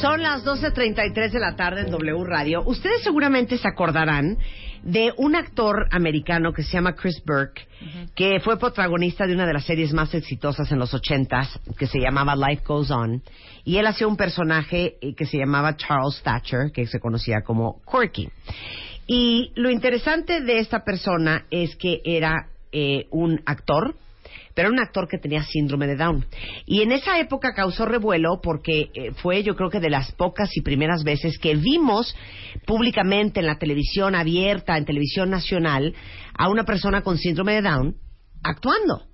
Son 0.00 0.22
las 0.22 0.44
12.33 0.44 1.30
de 1.30 1.40
la 1.40 1.56
tarde 1.56 1.80
en 1.80 1.90
W 1.90 2.24
Radio. 2.24 2.62
Ustedes 2.66 3.02
seguramente 3.02 3.56
se 3.56 3.66
acordarán 3.66 4.36
de 4.82 5.14
un 5.16 5.34
actor 5.34 5.88
americano 5.90 6.52
que 6.52 6.62
se 6.62 6.72
llama 6.72 6.94
Chris 6.94 7.22
Burke, 7.24 7.66
que 8.14 8.38
fue 8.40 8.58
protagonista 8.58 9.26
de 9.26 9.32
una 9.32 9.46
de 9.46 9.54
las 9.54 9.64
series 9.64 9.94
más 9.94 10.12
exitosas 10.14 10.70
en 10.70 10.78
los 10.78 10.92
ochentas, 10.92 11.58
que 11.78 11.86
se 11.86 11.98
llamaba 11.98 12.36
Life 12.36 12.62
Goes 12.66 12.90
On. 12.90 13.22
Y 13.64 13.78
él 13.78 13.86
hacía 13.86 14.06
un 14.06 14.18
personaje 14.18 14.96
eh, 15.00 15.14
que 15.14 15.24
se 15.24 15.38
llamaba 15.38 15.76
Charles 15.76 16.20
Thatcher, 16.22 16.72
que 16.72 16.86
se 16.86 17.00
conocía 17.00 17.40
como 17.42 17.80
Corky. 17.86 18.28
Y 19.06 19.50
lo 19.54 19.70
interesante 19.70 20.42
de 20.42 20.58
esta 20.58 20.84
persona 20.84 21.46
es 21.50 21.74
que 21.76 22.02
era 22.04 22.48
eh, 22.70 23.06
un 23.10 23.40
actor, 23.46 23.94
pero 24.56 24.68
era 24.68 24.74
un 24.74 24.80
actor 24.80 25.06
que 25.06 25.18
tenía 25.18 25.42
síndrome 25.42 25.86
de 25.86 25.96
Down. 25.96 26.24
Y 26.64 26.80
en 26.80 26.90
esa 26.90 27.20
época 27.20 27.52
causó 27.52 27.84
revuelo 27.84 28.40
porque 28.42 28.88
eh, 28.94 29.12
fue 29.16 29.42
yo 29.42 29.54
creo 29.54 29.68
que 29.68 29.80
de 29.80 29.90
las 29.90 30.12
pocas 30.12 30.48
y 30.56 30.62
primeras 30.62 31.04
veces 31.04 31.38
que 31.38 31.54
vimos 31.54 32.16
públicamente 32.66 33.40
en 33.40 33.46
la 33.46 33.58
televisión 33.58 34.14
abierta, 34.14 34.78
en 34.78 34.86
televisión 34.86 35.28
nacional, 35.28 35.94
a 36.32 36.48
una 36.48 36.64
persona 36.64 37.02
con 37.02 37.18
síndrome 37.18 37.52
de 37.52 37.62
Down 37.62 37.96
actuando. 38.42 39.04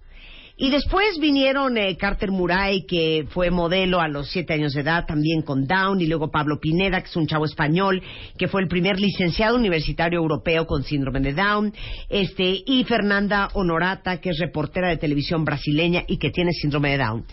Y 0.62 0.70
después 0.70 1.18
vinieron 1.18 1.76
eh, 1.76 1.96
Carter 1.96 2.30
Murray, 2.30 2.86
que 2.86 3.26
fue 3.30 3.50
modelo 3.50 4.00
a 4.00 4.06
los 4.06 4.30
siete 4.30 4.52
años 4.52 4.74
de 4.74 4.82
edad, 4.82 5.06
también 5.08 5.42
con 5.42 5.66
Down, 5.66 6.00
y 6.00 6.06
luego 6.06 6.30
Pablo 6.30 6.60
Pineda, 6.60 7.00
que 7.00 7.08
es 7.08 7.16
un 7.16 7.26
chavo 7.26 7.46
español, 7.46 8.00
que 8.38 8.46
fue 8.46 8.62
el 8.62 8.68
primer 8.68 9.00
licenciado 9.00 9.56
universitario 9.56 10.20
europeo 10.20 10.64
con 10.68 10.84
síndrome 10.84 11.18
de 11.18 11.32
Down, 11.32 11.74
este, 12.08 12.62
y 12.64 12.84
Fernanda 12.84 13.48
Honorata, 13.54 14.20
que 14.20 14.30
es 14.30 14.38
reportera 14.38 14.90
de 14.90 14.98
televisión 14.98 15.44
brasileña 15.44 16.04
y 16.06 16.18
que 16.18 16.30
tiene 16.30 16.52
síndrome 16.52 16.90
de 16.90 16.98
Down. 16.98 17.24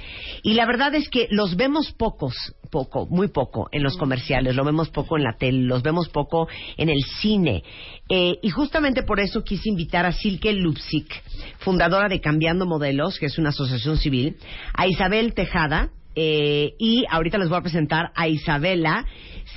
Y 0.41 0.53
la 0.53 0.65
verdad 0.65 0.95
es 0.95 1.07
que 1.07 1.27
los 1.29 1.55
vemos 1.55 1.91
pocos, 1.91 2.33
poco, 2.69 3.07
muy 3.07 3.27
poco 3.29 3.67
en 3.71 3.83
los 3.83 3.97
comerciales, 3.97 4.55
lo 4.55 4.63
vemos 4.63 4.89
poco 4.89 5.17
en 5.17 5.23
la 5.23 5.37
tele, 5.37 5.63
los 5.63 5.83
vemos 5.83 6.09
poco 6.09 6.47
en 6.77 6.89
el 6.89 7.01
cine. 7.21 7.63
Eh, 8.09 8.39
y 8.41 8.49
justamente 8.49 9.03
por 9.03 9.19
eso 9.19 9.43
quise 9.43 9.69
invitar 9.69 10.05
a 10.05 10.11
Silke 10.11 10.53
Lupsik, 10.53 11.23
fundadora 11.59 12.07
de 12.07 12.21
Cambiando 12.21 12.65
Modelos, 12.65 13.19
que 13.19 13.27
es 13.27 13.37
una 13.37 13.49
asociación 13.49 13.97
civil, 13.97 14.37
a 14.73 14.87
Isabel 14.87 15.33
Tejada, 15.33 15.89
eh, 16.15 16.73
y 16.79 17.05
ahorita 17.09 17.37
les 17.37 17.49
voy 17.49 17.59
a 17.59 17.61
presentar 17.61 18.11
a 18.15 18.27
Isabela 18.27 19.05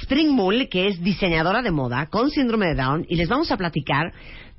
Springmull, 0.02 0.68
que 0.68 0.86
es 0.86 1.02
diseñadora 1.02 1.62
de 1.62 1.70
moda 1.70 2.06
con 2.06 2.30
síndrome 2.30 2.66
de 2.66 2.74
Down, 2.74 3.06
y 3.08 3.16
les 3.16 3.28
vamos 3.28 3.50
a 3.50 3.56
platicar 3.56 4.12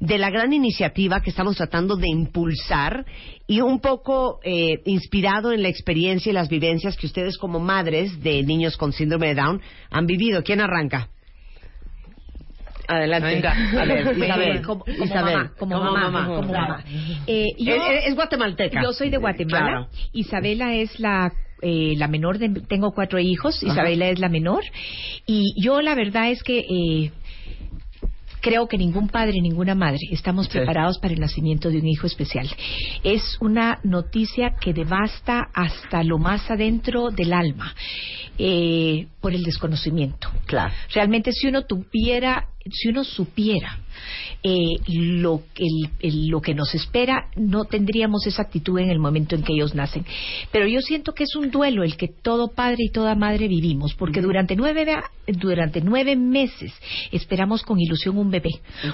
de 0.06 0.18
la 0.18 0.30
gran 0.30 0.52
iniciativa 0.52 1.22
que 1.22 1.30
estamos 1.30 1.56
tratando 1.56 1.96
de 1.96 2.09
impulsar 2.09 3.06
y 3.47 3.62
un 3.62 3.80
poco 3.80 4.40
eh, 4.44 4.81
inspirado 4.86 5.53
en 5.53 5.64
la 5.64 5.69
experiencia 5.69 6.30
y 6.30 6.34
las 6.34 6.50
vivencias 6.50 6.97
que 6.97 7.06
ustedes 7.08 7.38
como 7.38 7.62
madres 7.62 8.22
de 8.22 8.44
niños 8.44 8.75
con 8.75 8.91
síndrome 8.91 9.28
de 9.28 9.36
Down 9.36 9.62
han 9.91 10.06
vivido. 10.06 10.44
¿Quién 10.44 10.59
arranca? 10.59 11.08
Adelante. 12.86 13.28
Venga. 13.36 13.52
A 13.81 13.86
ver. 13.86 14.18
Isabel. 14.18 14.62
Como- 14.62 14.84
como 14.84 15.06
Isabel. 15.06 15.36
mamá, 15.38 15.52
como 15.58 15.80
mamá, 15.80 16.25
como 16.35 16.52
mamá. 16.52 16.84
Eh, 17.25 17.47
yo- 17.58 17.75
es, 17.75 18.08
es 18.08 18.16
guatemalteca. 18.16 18.84
Yo 18.84 18.91
soy 18.91 19.09
de 19.09 19.18
Guatemala. 19.18 19.66
Claro. 19.68 19.88
Isabela 20.12 20.75
es 20.75 21.00
la 21.00 21.31
eh, 21.62 21.94
la 21.96 22.09
menor 22.09 22.40
de 22.40 22.50
tengo 22.68 22.91
cuatro 22.91 23.20
hijos. 23.20 23.64
Ajá. 23.64 23.72
Isabela 23.72 24.09
es 24.09 24.20
la 24.20 24.28
menor 24.28 24.64
y 25.25 25.53
yo 25.64 25.80
la 25.81 25.96
verdad 25.96 26.30
es 26.30 26.44
que 26.44 26.59
eh, 26.59 27.12
creo 28.44 28.68
que 28.68 28.78
ningún 28.78 29.08
padre, 29.08 29.40
ninguna 29.42 29.74
madre 29.74 30.02
estamos 30.12 30.50
preparados 30.50 31.00
para 31.00 31.14
el 31.14 31.20
nacimiento 31.22 31.70
de 31.70 31.78
un 31.78 31.88
hijo 31.88 32.06
especial. 32.06 32.48
Es 33.02 33.38
una 33.40 33.80
noticia 33.84 34.56
que 34.59 34.74
devasta 34.74 35.48
hasta 35.54 36.04
lo 36.04 36.18
más 36.18 36.52
adentro 36.52 37.09
del 37.09 37.32
alma 37.32 37.74
eh, 38.38 39.08
por 39.22 39.34
el 39.34 39.44
desconocimiento. 39.44 40.30
Claro. 40.46 40.74
Realmente 40.94 41.32
si 41.32 41.48
uno 41.48 41.64
tuviera, 41.64 42.50
si 42.70 42.90
uno 42.90 43.06
supiera 43.06 43.80
eh, 44.44 44.76
lo, 44.88 45.42
el- 45.56 45.90
el- 46.00 46.28
lo 46.28 46.42
que 46.42 46.54
nos 46.54 46.74
espera, 46.76 47.30
no 47.36 47.66
tendríamos 47.66 48.26
esa 48.28 48.44
actitud 48.44 48.80
en 48.80 48.90
el 48.90 49.00
momento 49.00 49.36
en 49.36 49.44
que 49.44 49.54
ellos 49.54 49.74
nacen. 49.76 50.06
Pero 50.52 50.68
yo 50.68 50.80
siento 50.81 51.14
que 51.14 51.24
es 51.24 51.36
un 51.36 51.52
duelo 51.52 51.84
el 51.84 51.96
que 51.98 52.08
todo 52.08 52.50
padre 52.50 52.84
y 52.86 52.90
toda 52.92 53.16
madre 53.16 53.48
vivimos, 53.48 53.94
porque 53.94 54.22
durante 54.22 54.56
nueve, 54.56 54.86
durante 55.28 55.82
nueve 55.82 56.16
meses 56.16 56.74
esperamos 57.12 57.64
con 57.64 57.80
ilusión 57.80 58.18
un 58.18 58.30
bebé, 58.32 58.52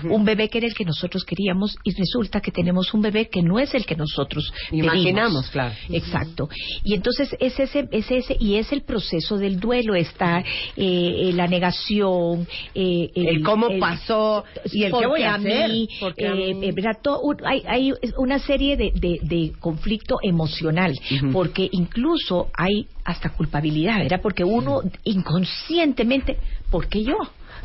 un 0.09 0.25
bebé 0.25 0.49
que 0.49 0.59
era 0.59 0.67
el 0.67 0.73
que 0.73 0.85
nosotros 0.85 1.23
queríamos 1.23 1.75
y 1.83 1.93
resulta 1.95 2.41
que 2.41 2.51
tenemos 2.51 2.93
un 2.93 3.01
bebé 3.01 3.29
que 3.29 3.41
no 3.41 3.59
es 3.59 3.73
el 3.73 3.85
que 3.85 3.95
nosotros 3.95 4.51
pedimos. 4.69 4.93
Imaginamos, 4.95 5.49
claro. 5.49 5.73
Exacto. 5.89 6.49
Y 6.83 6.93
entonces 6.93 7.35
es 7.39 7.59
ese, 7.59 7.87
es 7.91 8.09
ese, 8.11 8.35
y 8.39 8.55
es 8.55 8.71
el 8.71 8.81
proceso 8.83 9.37
del 9.37 9.59
duelo, 9.59 9.95
está 9.95 10.39
eh, 10.39 10.45
eh, 10.75 11.31
la 11.33 11.47
negación, 11.47 12.47
eh, 12.75 13.09
El 13.15 13.43
cómo 13.43 13.67
pasó 13.79 14.43
y 14.71 14.83
el 14.83 14.88
qué 14.89 15.05
porque 15.05 15.07
voy 15.07 15.23
a 15.23 15.35
hacer, 15.35 15.69
mí, 15.69 15.89
porque 15.99 16.27
a 16.27 16.33
eh, 16.33 16.53
mí. 16.53 16.67
eh, 16.67 16.71
¿verdad? 16.71 16.97
Todo 17.01 17.21
hay, 17.45 17.63
hay 17.67 17.93
una 18.17 18.39
serie 18.39 18.77
de, 18.77 18.91
de- 18.95 19.19
de 19.23 19.51
conflicto 19.59 20.17
emocional, 20.21 20.93
porque 21.31 21.67
incluso 21.71 22.49
hay 22.55 22.87
hasta 23.05 23.29
culpabilidad, 23.29 23.99
¿verdad? 23.99 24.21
Porque 24.21 24.43
uno 24.43 24.81
inconscientemente, 25.03 26.37
¿por 26.69 26.87
qué 26.87 27.03
yo? 27.03 27.17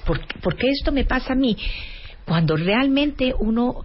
¿Por, 0.07 0.21
por 0.41 0.57
qué 0.57 0.69
esto 0.71 0.93
me 0.93 1.05
pasa 1.05 1.33
a 1.33 1.37
mí? 1.37 1.57
Cuando 2.25 2.57
realmente 2.57 3.35
uno 3.39 3.83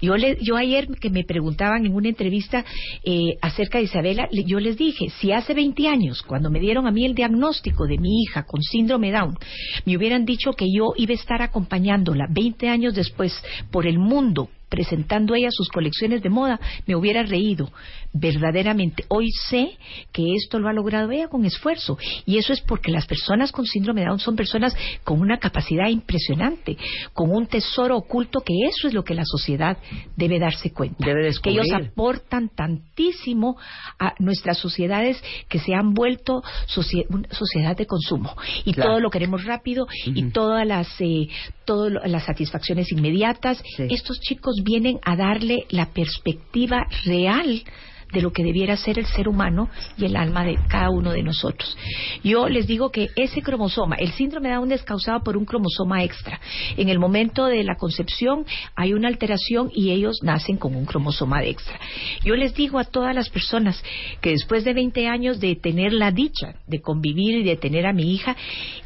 yo, 0.00 0.16
le, 0.16 0.38
yo 0.40 0.56
ayer 0.56 0.88
que 1.00 1.10
me 1.10 1.24
preguntaban 1.24 1.86
en 1.86 1.94
una 1.94 2.08
entrevista 2.08 2.64
eh, 3.04 3.36
acerca 3.40 3.78
de 3.78 3.84
Isabela, 3.84 4.28
yo 4.30 4.60
les 4.60 4.76
dije, 4.76 5.08
si 5.20 5.32
hace 5.32 5.54
20 5.54 5.88
años, 5.88 6.22
cuando 6.22 6.50
me 6.50 6.60
dieron 6.60 6.86
a 6.86 6.90
mí 6.90 7.04
el 7.04 7.14
diagnóstico 7.14 7.86
de 7.86 7.98
mi 7.98 8.22
hija 8.22 8.44
con 8.44 8.62
síndrome 8.62 9.12
Down, 9.12 9.36
me 9.84 9.96
hubieran 9.96 10.24
dicho 10.24 10.52
que 10.52 10.66
yo 10.72 10.92
iba 10.96 11.12
a 11.12 11.16
estar 11.16 11.42
acompañándola 11.42 12.26
20 12.30 12.68
años 12.68 12.94
después 12.94 13.32
por 13.70 13.86
el 13.86 13.98
mundo 13.98 14.48
presentando 14.68 15.34
ella 15.34 15.48
sus 15.50 15.68
colecciones 15.68 16.22
de 16.22 16.30
moda, 16.30 16.60
me 16.86 16.96
hubiera 16.96 17.22
reído. 17.22 17.70
Verdaderamente, 18.12 19.04
hoy 19.08 19.28
sé 19.48 19.76
que 20.12 20.34
esto 20.34 20.58
lo 20.58 20.68
ha 20.68 20.72
logrado 20.72 21.10
ella 21.10 21.28
con 21.28 21.44
esfuerzo. 21.44 21.98
Y 22.24 22.38
eso 22.38 22.52
es 22.52 22.60
porque 22.62 22.90
las 22.90 23.06
personas 23.06 23.52
con 23.52 23.66
síndrome 23.66 24.00
de 24.00 24.06
Down 24.08 24.18
son 24.20 24.36
personas 24.36 24.74
con 25.04 25.20
una 25.20 25.38
capacidad 25.38 25.88
impresionante, 25.88 26.76
con 27.12 27.30
un 27.30 27.46
tesoro 27.46 27.96
oculto, 27.96 28.40
que 28.40 28.54
eso 28.66 28.88
es 28.88 28.94
lo 28.94 29.04
que 29.04 29.14
la 29.14 29.24
sociedad 29.24 29.76
debe 30.16 30.38
darse 30.38 30.72
cuenta. 30.72 31.04
Debe 31.06 31.30
que 31.42 31.50
ellos 31.50 31.66
descubrir. 31.66 31.90
aportan 31.90 32.48
tantísimo 32.48 33.56
a 33.98 34.14
nuestras 34.18 34.58
sociedades 34.58 35.22
que 35.48 35.58
se 35.58 35.74
han 35.74 35.92
vuelto 35.92 36.42
socie- 36.66 37.06
una 37.10 37.28
sociedad 37.30 37.76
de 37.76 37.86
consumo. 37.86 38.34
Y 38.64 38.72
Claro. 38.72 38.90
todo 38.90 39.00
lo 39.00 39.10
queremos 39.10 39.44
rápido 39.44 39.86
y 40.06 40.30
todas 40.30 40.66
las, 40.66 40.88
eh, 41.00 41.28
todo 41.66 41.90
lo- 41.90 42.00
las 42.06 42.24
satisfacciones 42.24 42.90
inmediatas. 42.92 43.62
Sí. 43.76 43.88
Estos 43.90 44.18
chicos 44.20 44.56
vienen 44.64 44.98
a 45.04 45.16
darle 45.16 45.66
la 45.68 45.86
perspectiva 45.92 46.86
real 47.04 47.62
de 48.12 48.22
lo 48.22 48.32
que 48.32 48.42
debiera 48.42 48.76
ser 48.76 48.98
el 48.98 49.06
ser 49.06 49.28
humano 49.28 49.68
y 49.96 50.04
el 50.04 50.16
alma 50.16 50.44
de 50.44 50.58
cada 50.68 50.90
uno 50.90 51.12
de 51.12 51.22
nosotros. 51.22 51.76
Yo 52.22 52.48
les 52.48 52.66
digo 52.66 52.90
que 52.90 53.08
ese 53.16 53.42
cromosoma, 53.42 53.96
el 53.96 54.12
síndrome 54.12 54.48
de 54.48 54.54
Down 54.54 54.72
es 54.72 54.82
causado 54.82 55.22
por 55.22 55.36
un 55.36 55.44
cromosoma 55.44 56.02
extra. 56.02 56.40
En 56.76 56.88
el 56.88 56.98
momento 56.98 57.46
de 57.46 57.64
la 57.64 57.76
concepción 57.76 58.46
hay 58.74 58.94
una 58.94 59.08
alteración 59.08 59.70
y 59.74 59.90
ellos 59.90 60.20
nacen 60.22 60.56
con 60.56 60.74
un 60.74 60.86
cromosoma 60.86 61.42
extra. 61.44 61.78
Yo 62.24 62.34
les 62.36 62.54
digo 62.54 62.78
a 62.78 62.84
todas 62.84 63.14
las 63.14 63.28
personas 63.28 63.82
que 64.20 64.30
después 64.30 64.64
de 64.64 64.74
20 64.74 65.08
años 65.08 65.40
de 65.40 65.56
tener 65.56 65.92
la 65.92 66.10
dicha 66.10 66.56
de 66.66 66.80
convivir 66.80 67.38
y 67.38 67.44
de 67.44 67.56
tener 67.56 67.86
a 67.86 67.92
mi 67.92 68.14
hija, 68.14 68.36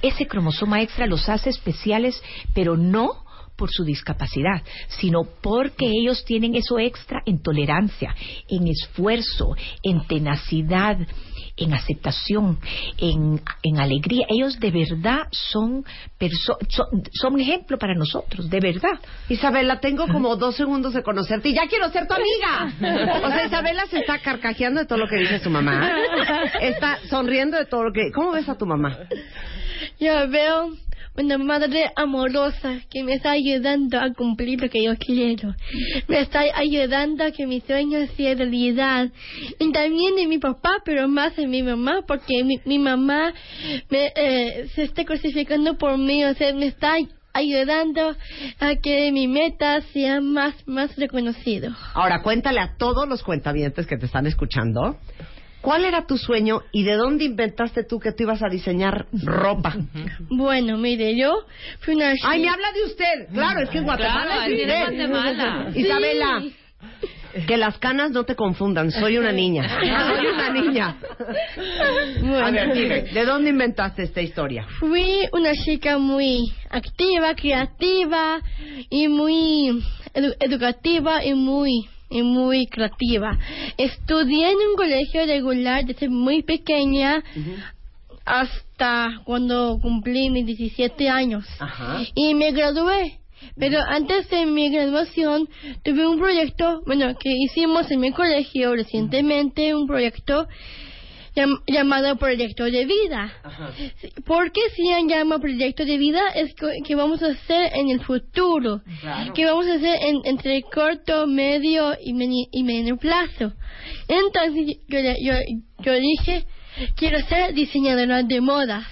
ese 0.02 0.26
cromosoma 0.26 0.82
extra 0.82 1.06
los 1.06 1.28
hace 1.28 1.50
especiales, 1.50 2.22
pero 2.54 2.76
no 2.76 3.24
por 3.60 3.70
su 3.70 3.84
discapacidad, 3.84 4.62
sino 4.88 5.24
porque 5.42 5.84
ellos 5.84 6.24
tienen 6.24 6.54
eso 6.54 6.78
extra 6.78 7.20
en 7.26 7.42
tolerancia, 7.42 8.14
en 8.48 8.66
esfuerzo, 8.68 9.54
en 9.82 10.06
tenacidad, 10.06 10.96
en 11.58 11.74
aceptación, 11.74 12.58
en, 12.96 13.38
en 13.62 13.78
alegría. 13.78 14.24
Ellos 14.30 14.58
de 14.58 14.70
verdad 14.70 15.28
son, 15.30 15.84
son, 16.68 17.02
son 17.12 17.34
un 17.34 17.40
ejemplo 17.40 17.76
para 17.76 17.94
nosotros, 17.94 18.48
de 18.48 18.60
verdad. 18.60 18.98
Isabela, 19.28 19.78
tengo 19.78 20.08
como 20.08 20.36
dos 20.36 20.56
segundos 20.56 20.94
de 20.94 21.02
conocerte 21.02 21.50
y 21.50 21.54
ya 21.54 21.66
quiero 21.68 21.90
ser 21.90 22.06
tu 22.08 22.14
amiga. 22.14 23.20
O 23.26 23.28
sea, 23.28 23.44
Isabela 23.44 23.84
se 23.90 23.98
está 23.98 24.20
carcajeando 24.20 24.80
de 24.80 24.86
todo 24.86 25.00
lo 25.00 25.06
que 25.06 25.16
dice 25.16 25.38
su 25.40 25.50
mamá. 25.50 25.92
Está 26.62 26.98
sonriendo 27.10 27.58
de 27.58 27.66
todo 27.66 27.84
lo 27.84 27.92
que... 27.92 28.10
¿Cómo 28.14 28.32
ves 28.32 28.48
a 28.48 28.56
tu 28.56 28.64
mamá? 28.64 28.96
Yo 29.98 30.30
veo 30.30 30.70
una 31.16 31.38
madre 31.38 31.90
amorosa 31.96 32.80
que 32.90 33.02
me 33.04 33.14
está 33.14 33.32
ayudando 33.32 33.98
a 33.98 34.12
cumplir 34.12 34.60
lo 34.60 34.68
que 34.68 34.84
yo 34.84 34.96
quiero. 34.96 35.54
Me 36.08 36.20
está 36.20 36.42
ayudando 36.54 37.24
a 37.24 37.30
que 37.30 37.46
mis 37.46 37.64
sueños 37.64 38.10
sean 38.16 38.38
realidad. 38.38 39.10
Y 39.58 39.72
también 39.72 40.16
de 40.16 40.26
mi 40.26 40.38
papá, 40.38 40.78
pero 40.84 41.08
más 41.08 41.36
de 41.36 41.46
mi 41.46 41.62
mamá, 41.62 42.02
porque 42.06 42.44
mi, 42.44 42.60
mi 42.64 42.78
mamá 42.78 43.32
me, 43.90 44.12
eh, 44.14 44.68
se 44.74 44.84
está 44.84 45.04
crucificando 45.04 45.76
por 45.76 45.98
mí, 45.98 46.24
o 46.24 46.34
sea, 46.34 46.54
me 46.54 46.66
está 46.66 46.96
ayudando 47.32 48.16
a 48.58 48.74
que 48.76 49.12
mi 49.12 49.28
meta 49.28 49.80
sea 49.92 50.20
más, 50.20 50.54
más 50.66 50.96
reconocido. 50.96 51.74
Ahora, 51.94 52.22
cuéntale 52.22 52.60
a 52.60 52.76
todos 52.76 53.08
los 53.08 53.22
cuentavientes 53.22 53.86
que 53.86 53.96
te 53.96 54.06
están 54.06 54.26
escuchando 54.26 54.96
¿Cuál 55.60 55.84
era 55.84 56.06
tu 56.06 56.16
sueño 56.16 56.62
y 56.72 56.84
de 56.84 56.94
dónde 56.94 57.24
inventaste 57.24 57.84
tú 57.84 58.00
que 58.00 58.12
tú 58.12 58.22
ibas 58.22 58.42
a 58.42 58.48
diseñar 58.48 59.06
ropa? 59.12 59.76
Bueno, 60.30 60.78
mire, 60.78 61.16
yo 61.16 61.44
fui 61.80 61.94
una... 61.94 62.14
Ay, 62.24 62.40
me 62.40 62.48
habla 62.48 62.72
de 62.72 62.84
usted. 62.84 63.28
Claro, 63.32 63.60
es 63.60 63.68
que 63.68 63.78
en 63.78 63.84
Guatemala 63.84 64.46
es 64.46 64.66
Guatemala. 64.66 65.70
Isabela. 65.74 66.42
Que 67.46 67.56
las 67.56 67.78
canas 67.78 68.10
no 68.10 68.24
te 68.24 68.34
confundan, 68.34 68.90
soy 68.90 69.18
una 69.18 69.30
niña. 69.30 69.68
Soy 70.16 70.26
una 70.26 70.50
niña. 70.50 70.96
Bueno. 72.20 72.44
A 72.44 72.50
ver, 72.50 72.74
dime, 72.74 73.02
¿de 73.02 73.24
dónde 73.24 73.50
inventaste 73.50 74.02
esta 74.02 74.20
historia? 74.20 74.66
Fui 74.80 75.28
una 75.32 75.52
chica 75.52 75.98
muy 75.98 76.52
activa, 76.70 77.34
creativa 77.36 78.40
y 78.88 79.06
muy 79.06 79.80
educativa 80.40 81.24
y 81.24 81.34
muy 81.34 81.88
y 82.10 82.22
muy 82.22 82.66
creativa. 82.66 83.38
Estudié 83.76 84.50
en 84.50 84.58
un 84.70 84.76
colegio 84.76 85.24
regular 85.24 85.84
desde 85.84 86.08
muy 86.08 86.42
pequeña 86.42 87.22
hasta 88.24 89.20
cuando 89.24 89.78
cumplí 89.80 90.28
mis 90.30 90.46
17 90.46 91.08
años. 91.08 91.46
Y 92.14 92.34
me 92.34 92.52
gradué. 92.52 93.20
Pero 93.56 93.78
antes 93.80 94.28
de 94.28 94.44
mi 94.44 94.70
graduación 94.70 95.48
tuve 95.82 96.06
un 96.06 96.18
proyecto, 96.18 96.82
bueno, 96.84 97.14
que 97.18 97.30
hicimos 97.30 97.90
en 97.90 98.00
mi 98.00 98.12
colegio 98.12 98.74
recientemente, 98.74 99.74
un 99.74 99.86
proyecto 99.86 100.46
llamado 101.66 102.16
proyecto 102.16 102.64
de 102.64 102.84
vida. 102.84 103.32
¿Por 104.24 104.52
qué 104.52 104.60
se 104.74 104.82
llama 105.06 105.38
proyecto 105.38 105.84
de 105.84 105.98
vida? 105.98 106.20
Es 106.34 106.54
que, 106.54 106.94
vamos 106.94 107.22
a 107.22 107.28
hacer 107.28 107.72
en 107.74 107.90
el 107.90 108.00
futuro, 108.04 108.82
que 109.34 109.44
vamos 109.44 109.66
a 109.66 109.74
hacer 109.74 109.98
entre 110.24 110.62
corto, 110.62 111.26
medio 111.26 111.96
y, 112.02 112.48
y 112.50 112.62
medio 112.64 112.96
plazo. 112.96 113.52
Entonces 114.08 114.78
yo, 114.88 114.98
yo, 114.98 115.34
yo 115.78 115.94
dije, 115.94 116.46
quiero 116.96 117.20
ser 117.26 117.54
diseñadora 117.54 118.22
de 118.22 118.40
modas. 118.40 118.86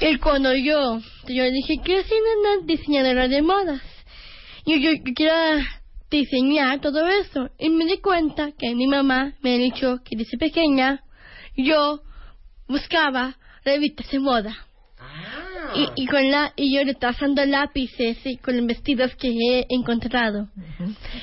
Y 0.00 0.16
cuando 0.18 0.54
yo, 0.54 1.00
yo 1.26 1.50
dije, 1.50 1.80
quiero 1.82 2.02
ser 2.02 2.18
una 2.40 2.66
diseñadora 2.66 3.28
de 3.28 3.42
modas. 3.42 3.82
Yo, 4.64 4.76
yo, 4.76 4.92
yo 4.92 5.14
quiero 5.14 5.34
diseñar 6.10 6.80
todo 6.80 7.06
eso. 7.06 7.50
Y 7.58 7.70
me 7.70 7.84
di 7.84 7.98
cuenta 7.98 8.52
que 8.52 8.74
mi 8.74 8.86
mamá 8.86 9.34
me 9.42 9.54
ha 9.54 9.58
dicho 9.58 10.00
que 10.04 10.16
desde 10.16 10.38
pequeña 10.38 11.02
yo 11.56 12.00
buscaba 12.68 13.36
revistas 13.64 14.10
de 14.10 14.18
moda. 14.18 14.56
Ah. 15.00 15.72
Y, 15.74 16.02
y, 16.02 16.06
con 16.06 16.30
la 16.30 16.52
y 16.56 16.74
yo 16.74 16.80
trazando 16.98 17.44
lápices 17.44 18.18
y 18.24 18.36
con 18.38 18.56
los 18.56 18.66
vestidos 18.66 19.14
que 19.16 19.28
he 19.28 19.66
encontrado. 19.68 20.48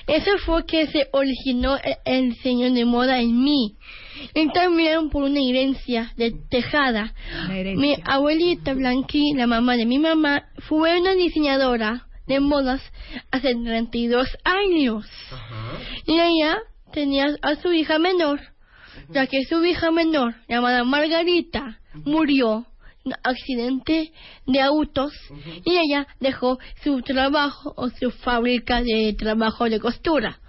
Eso 0.08 0.38
fue 0.46 0.66
que 0.66 0.88
se 0.88 1.08
originó 1.14 1.78
e, 1.78 1.98
el, 2.06 2.30
diseño 2.30 2.72
de 2.72 2.86
moda 2.86 3.20
en 3.20 3.44
mí. 3.44 3.76
Y 4.34 4.48
también 4.50 5.10
por 5.10 5.24
una 5.24 5.40
herencia 5.40 6.14
de 6.16 6.36
tejada. 6.50 7.14
Mi 7.76 7.96
abuelita 8.06 8.74
Blanqui, 8.74 9.34
la 9.34 9.48
mamá 9.48 9.76
de 9.76 9.86
mi 9.86 10.00
mamá, 10.00 10.46
fue 10.68 11.00
una 11.00 11.14
diseñadora 11.14 12.06
de 12.28 12.40
modas 12.40 12.82
hace 13.32 13.54
32 13.54 14.28
años. 14.44 15.06
Y 16.06 16.20
ella 16.20 16.60
tenía 16.94 17.36
a 17.42 17.56
su 17.56 17.72
hija 17.72 18.00
menor, 18.00 18.40
ya 19.10 19.28
que 19.28 19.44
su 19.46 19.64
hija 19.64 19.92
menor, 19.92 20.36
llamada 20.48 20.84
Margarita, 20.84 21.80
murió 22.04 22.66
accidente 23.24 24.12
de 24.48 24.62
autos 24.62 25.14
y 25.64 25.78
ella 25.78 26.08
dejó 26.20 26.58
su 26.84 27.02
trabajo 27.02 27.74
o 27.78 27.90
su 27.90 28.12
fábrica 28.12 28.82
de 28.82 29.16
trabajo 29.18 29.66
de 29.66 29.80
costura. 29.80 30.40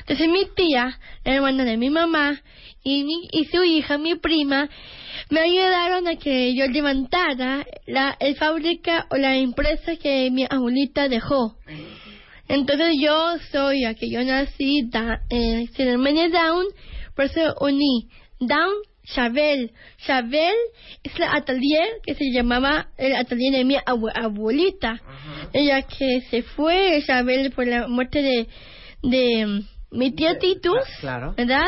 Entonces 0.00 0.28
mi 0.28 0.46
tía, 0.54 0.98
la 1.24 1.34
hermana 1.34 1.64
de 1.64 1.76
mi 1.76 1.90
mamá, 1.90 2.40
y, 2.82 3.04
y 3.32 3.44
su 3.46 3.62
hija, 3.62 3.98
mi 3.98 4.14
prima, 4.14 4.68
me 5.30 5.40
ayudaron 5.40 6.06
a 6.06 6.16
que 6.16 6.54
yo 6.54 6.66
levantara 6.68 7.66
la 7.86 8.16
el 8.20 8.36
fábrica 8.36 9.06
o 9.10 9.16
la 9.16 9.36
empresa 9.36 9.96
que 9.96 10.30
mi 10.30 10.46
abuelita 10.48 11.08
dejó. 11.08 11.56
Entonces 12.48 12.96
yo 12.98 13.36
soy 13.52 13.84
a 13.84 13.94
que 13.94 14.08
yo 14.08 14.24
nací 14.24 14.88
da, 14.88 15.20
eh, 15.28 15.66
síndrome 15.76 16.30
Down, 16.30 16.64
por 17.14 17.26
eso 17.26 17.54
uní 17.60 18.08
Down 18.40 18.72
Chabel. 19.14 19.72
Chabel 20.06 20.54
es 21.02 21.14
el 21.16 21.22
atelier 21.22 21.86
que 22.04 22.14
se 22.14 22.30
llamaba 22.32 22.88
el 22.96 23.14
atelier 23.16 23.52
de 23.52 23.64
mi 23.64 23.76
abuelita. 23.84 25.00
Ella 25.52 25.82
que 25.82 26.20
se 26.30 26.42
fue, 26.42 27.02
Chabel, 27.06 27.50
por 27.52 27.66
la 27.66 27.88
muerte 27.88 28.22
de, 28.22 28.48
de 29.02 29.62
mi 29.90 30.12
tía 30.12 30.38
Titus, 30.38 30.84
claro. 31.00 31.34
¿verdad? 31.36 31.66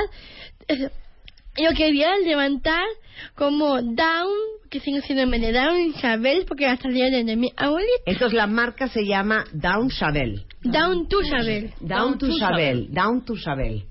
yo 1.56 1.70
quería 1.76 2.16
levantar 2.18 2.84
como 3.34 3.82
Down, 3.82 4.32
que 4.70 4.80
sigue 4.80 5.00
siendo 5.02 5.26
de 5.26 5.52
Down 5.52 5.94
Chabel, 6.00 6.44
porque 6.46 6.66
hasta 6.66 6.88
el 6.88 6.94
día 6.94 7.10
de 7.10 7.36
mi 7.36 7.50
abuelita. 7.56 8.02
Entonces 8.06 8.36
la 8.36 8.46
marca 8.46 8.88
se 8.88 9.04
llama 9.04 9.44
Down 9.52 9.90
Chabel. 9.90 10.44
Down 10.62 11.08
to 11.08 11.22
Chabel. 11.22 11.72
Down, 11.80 12.18
to 12.18 12.28
Chabel. 12.38 12.88
Down 12.92 13.24
to 13.24 13.34
Chabel. 13.34 13.84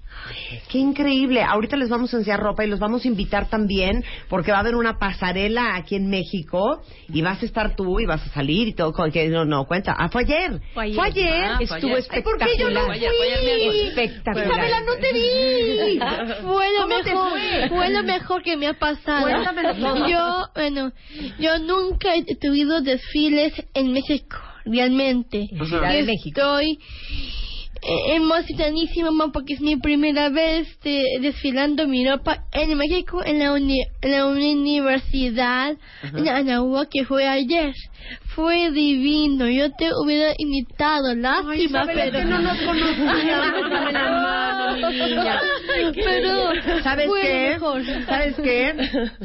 Qué 0.69 0.77
increíble. 0.77 1.41
Ahorita 1.43 1.75
les 1.77 1.89
vamos 1.89 2.13
a 2.13 2.17
enseñar 2.17 2.39
ropa 2.39 2.63
y 2.63 2.67
los 2.67 2.79
vamos 2.79 3.05
a 3.05 3.07
invitar 3.07 3.49
también 3.49 4.03
porque 4.29 4.51
va 4.51 4.57
a 4.57 4.61
haber 4.61 4.75
una 4.75 4.99
pasarela 4.99 5.75
aquí 5.75 5.95
en 5.95 6.09
México 6.09 6.81
y 7.07 7.21
vas 7.21 7.41
a 7.41 7.45
estar 7.45 7.75
tú 7.75 7.99
y 7.99 8.05
vas 8.05 8.25
a 8.25 8.29
salir 8.29 8.67
y 8.67 8.73
todo. 8.73 8.93
Que 9.11 9.29
no, 9.29 9.45
no, 9.45 9.65
cuenta. 9.65 9.95
Ah, 9.97 10.09
fue 10.09 10.23
ayer. 10.23 10.61
Fue 10.73 10.91
ayer. 11.05 11.43
Ah, 11.45 11.57
Estuvo 11.59 11.97
espectacular. 11.97 12.47
¿Por 12.47 12.47
qué 12.47 12.59
yo 12.59 12.69
no 12.69 12.85
fui? 12.85 13.79
Espectacular. 13.88 14.47
Isabela, 14.47 14.81
no 14.81 14.95
te 14.95 15.13
vi. 15.13 15.99
fue 16.43 16.67
lo 16.79 16.88
mejor. 16.88 17.39
Fue? 17.69 17.89
lo 17.89 18.03
mejor 18.03 18.43
que 18.43 18.57
me 18.57 18.67
ha 18.67 18.73
pasado. 18.77 19.27
Yo, 20.09 20.47
bueno, 20.55 20.91
yo 21.39 21.59
nunca 21.59 22.15
he 22.15 22.23
tenido 22.35 22.81
desfiles 22.81 23.53
en 23.73 23.91
México, 23.91 24.38
realmente. 24.65 25.49
Estoy 25.51 26.71
eh, 26.71 26.77
emocionadísima 27.81 29.09
porque 29.31 29.53
es 29.53 29.62
mi 29.62 29.77
primera 29.77 30.27
vez 30.29 30.67
de, 30.81 31.03
desfilando 31.21 31.88
mi 31.88 32.05
ropa 32.07 32.43
en 32.51 32.77
México 32.77 33.24
en 33.24 33.39
la, 33.39 33.57
en 33.57 34.12
la 34.12 34.27
universidad 34.27 35.77
en 36.03 36.27
Anagua 36.27 36.88
que 36.89 37.05
fue 37.05 37.27
ayer. 37.27 37.74
Fue 38.36 38.71
divino. 38.71 39.48
Yo 39.50 39.71
te 39.71 39.89
hubiera 39.93 40.33
invitado. 40.38 41.15
Lástima 41.15 41.86
pero 41.86 42.24
no 42.25 42.39
nos 42.39 42.57
pero 45.95 46.51
sabes 46.83 47.09
qué 47.21 47.57
sabes 48.05 48.36
qué 48.36 48.74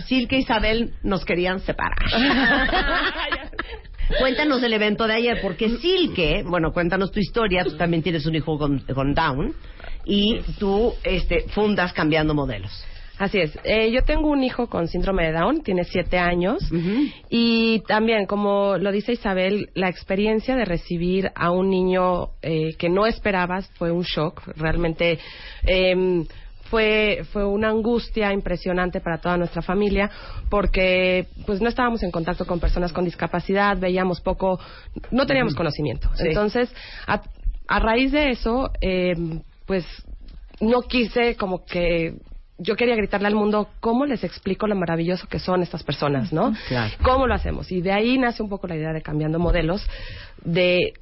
Silke 0.06 0.37
y 0.37 0.40
Isabel 0.40 0.94
nos 1.02 1.25
querían 1.25 1.61
separar 1.61 1.99
Cuéntanos 4.18 4.62
el 4.62 4.73
evento 4.73 5.06
de 5.06 5.14
ayer, 5.14 5.38
porque 5.42 5.68
Silke, 5.78 6.42
bueno, 6.46 6.73
cuéntanos 6.73 7.11
tu 7.11 7.20
historia, 7.20 7.64
tú 7.64 7.76
también 7.76 8.02
tienes 8.02 8.26
un 8.26 8.34
hijo 8.34 8.58
con, 8.58 9.14
Down 9.14 9.54
y 10.04 10.40
tú 10.58 10.92
este, 11.02 11.46
fundas 11.49 11.92
Cambiando 11.92 12.34
Modelos. 12.34 12.84
Así 13.16 13.38
es. 13.38 13.56
Eh, 13.62 13.92
yo 13.92 14.02
tengo 14.02 14.28
un 14.28 14.42
hijo 14.42 14.66
con 14.66 14.88
síndrome 14.88 15.26
de 15.26 15.32
Down, 15.32 15.62
tiene 15.62 15.84
siete 15.84 16.18
años, 16.18 16.68
y 17.30 17.80
también, 17.87 18.26
como 18.26 18.76
lo 18.76 18.90
dice 18.90 19.12
Isabel, 19.12 19.70
la 19.75 19.88
experiencia 19.88 20.56
de 20.56 20.64
recibir 20.64 21.30
a 21.37 21.50
un 21.50 21.70
niño 21.70 22.30
eh, 22.42 22.75
que 22.76 22.88
no 22.88 23.06
esperabas 23.06 23.70
fue 23.75 23.92
un 23.92 24.02
shock. 24.02 24.42
Realmente 24.56 25.20
eh, 25.64 26.25
fue 26.71 27.25
fue 27.33 27.44
una 27.44 27.68
angustia 27.68 28.33
impresionante 28.33 29.00
para 29.00 29.18
toda 29.18 29.37
nuestra 29.37 29.62
familia 29.62 30.11
porque 30.49 31.26
pues 31.47 31.61
no 31.61 31.68
estábamos 31.68 32.02
en 32.02 32.11
contacto 32.11 32.47
con 32.47 32.61
personas 32.61 32.92
con 32.92 33.04
discapacidad, 33.04 33.78
veíamos 33.78 34.21
poco, 34.21 34.59
no 35.11 35.26
teníamos 35.26 35.54
conocimiento. 35.54 36.11
Sí. 36.14 36.28
Entonces, 36.28 36.75
a, 37.06 37.23
a 37.68 37.78
raíz 37.78 38.12
de 38.12 38.30
eso, 38.30 38.71
eh, 38.80 39.14
pues 39.66 39.85
no 40.61 40.83
quise 40.83 41.37
como 41.37 41.64
que 41.64 42.14
yo 42.59 42.76
quería 42.76 42.94
gritarle 42.94 43.26
al 43.26 43.35
mundo 43.35 43.68
cómo 43.80 44.06
les 44.06 44.23
explico 44.23 44.66
lo 44.66 44.76
maravilloso 44.76 45.26
que 45.26 45.38
son 45.38 45.62
estas 45.62 45.83
personas, 45.83 46.33
¿no? 46.33 46.54
Claro. 46.68 46.94
¿Cómo 47.02 47.26
lo 47.26 47.35
hacemos? 47.35 47.71
Y 47.73 47.80
de 47.80 47.92
ahí 47.92 48.16
nace 48.16 48.42
un 48.42 48.49
poco 48.49 48.68
la 48.68 48.76
idea 48.76 48.92
de 48.92 49.02
cambiando 49.02 49.38
modelos, 49.38 49.85
de 50.44 50.94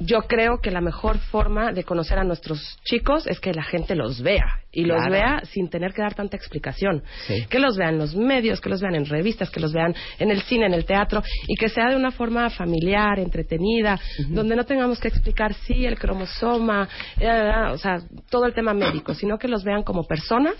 yo 0.00 0.20
creo 0.22 0.60
que 0.60 0.70
la 0.70 0.80
mejor 0.80 1.18
forma 1.18 1.72
de 1.72 1.84
conocer 1.84 2.18
a 2.18 2.24
nuestros 2.24 2.78
chicos 2.84 3.26
es 3.26 3.40
que 3.40 3.52
la 3.52 3.64
gente 3.64 3.94
los 3.94 4.22
vea 4.22 4.46
y 4.72 4.84
los 4.84 4.96
Claro. 4.98 5.12
vea 5.12 5.42
sin 5.52 5.68
tener 5.68 5.92
que 5.92 6.02
dar 6.02 6.14
tanta 6.14 6.36
explicación. 6.36 7.02
Sí. 7.26 7.46
Que 7.48 7.58
los 7.58 7.76
vean 7.76 7.94
en 7.94 7.98
los 7.98 8.14
medios, 8.14 8.60
que 8.60 8.68
los 8.68 8.80
vean 8.80 8.94
en 8.94 9.06
revistas, 9.06 9.50
que 9.50 9.60
los 9.60 9.72
vean 9.72 9.94
en 10.18 10.30
el 10.30 10.42
cine, 10.42 10.66
en 10.66 10.74
el 10.74 10.84
teatro 10.84 11.22
y 11.46 11.56
que 11.56 11.68
sea 11.68 11.88
de 11.88 11.96
una 11.96 12.10
forma 12.10 12.48
familiar, 12.50 13.18
entretenida, 13.18 13.98
donde 14.28 14.54
no 14.56 14.64
tengamos 14.64 15.00
que 15.00 15.08
explicar 15.08 15.54
sí 15.54 15.84
el 15.86 15.98
cromosoma, 15.98 16.88
eh, 17.18 17.50
o 17.72 17.78
sea, 17.78 17.96
todo 18.30 18.46
el 18.46 18.54
tema 18.54 18.74
médico, 18.74 19.14
sino 19.14 19.38
que 19.38 19.48
los 19.48 19.64
vean 19.64 19.82
como 19.82 20.04
personas 20.04 20.54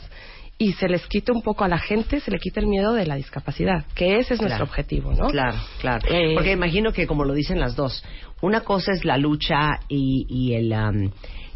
y 0.60 0.72
se 0.72 0.88
les 0.88 1.06
quite 1.06 1.30
un 1.30 1.40
poco 1.42 1.62
a 1.64 1.68
la 1.68 1.78
gente, 1.78 2.18
se 2.20 2.30
le 2.32 2.38
quite 2.38 2.58
el 2.60 2.66
miedo 2.66 2.92
de 2.92 3.06
la 3.06 3.14
discapacidad, 3.14 3.84
que 3.94 4.18
ese 4.18 4.34
es 4.34 4.40
nuestro 4.40 4.48
Claro. 4.48 4.64
objetivo, 4.64 5.12
¿no? 5.12 5.28
Claro, 5.28 5.56
claro. 5.80 6.08
Eh, 6.10 6.34
Porque 6.34 6.50
imagino 6.52 6.92
que, 6.92 7.06
como 7.06 7.24
lo 7.24 7.32
dicen 7.32 7.60
las 7.60 7.76
dos, 7.76 8.04
una 8.40 8.62
cosa 8.62 8.92
es 8.92 9.04
la 9.04 9.16
lucha 9.18 9.80
y, 9.88 10.26
y 10.28 10.54
el, 10.54 10.74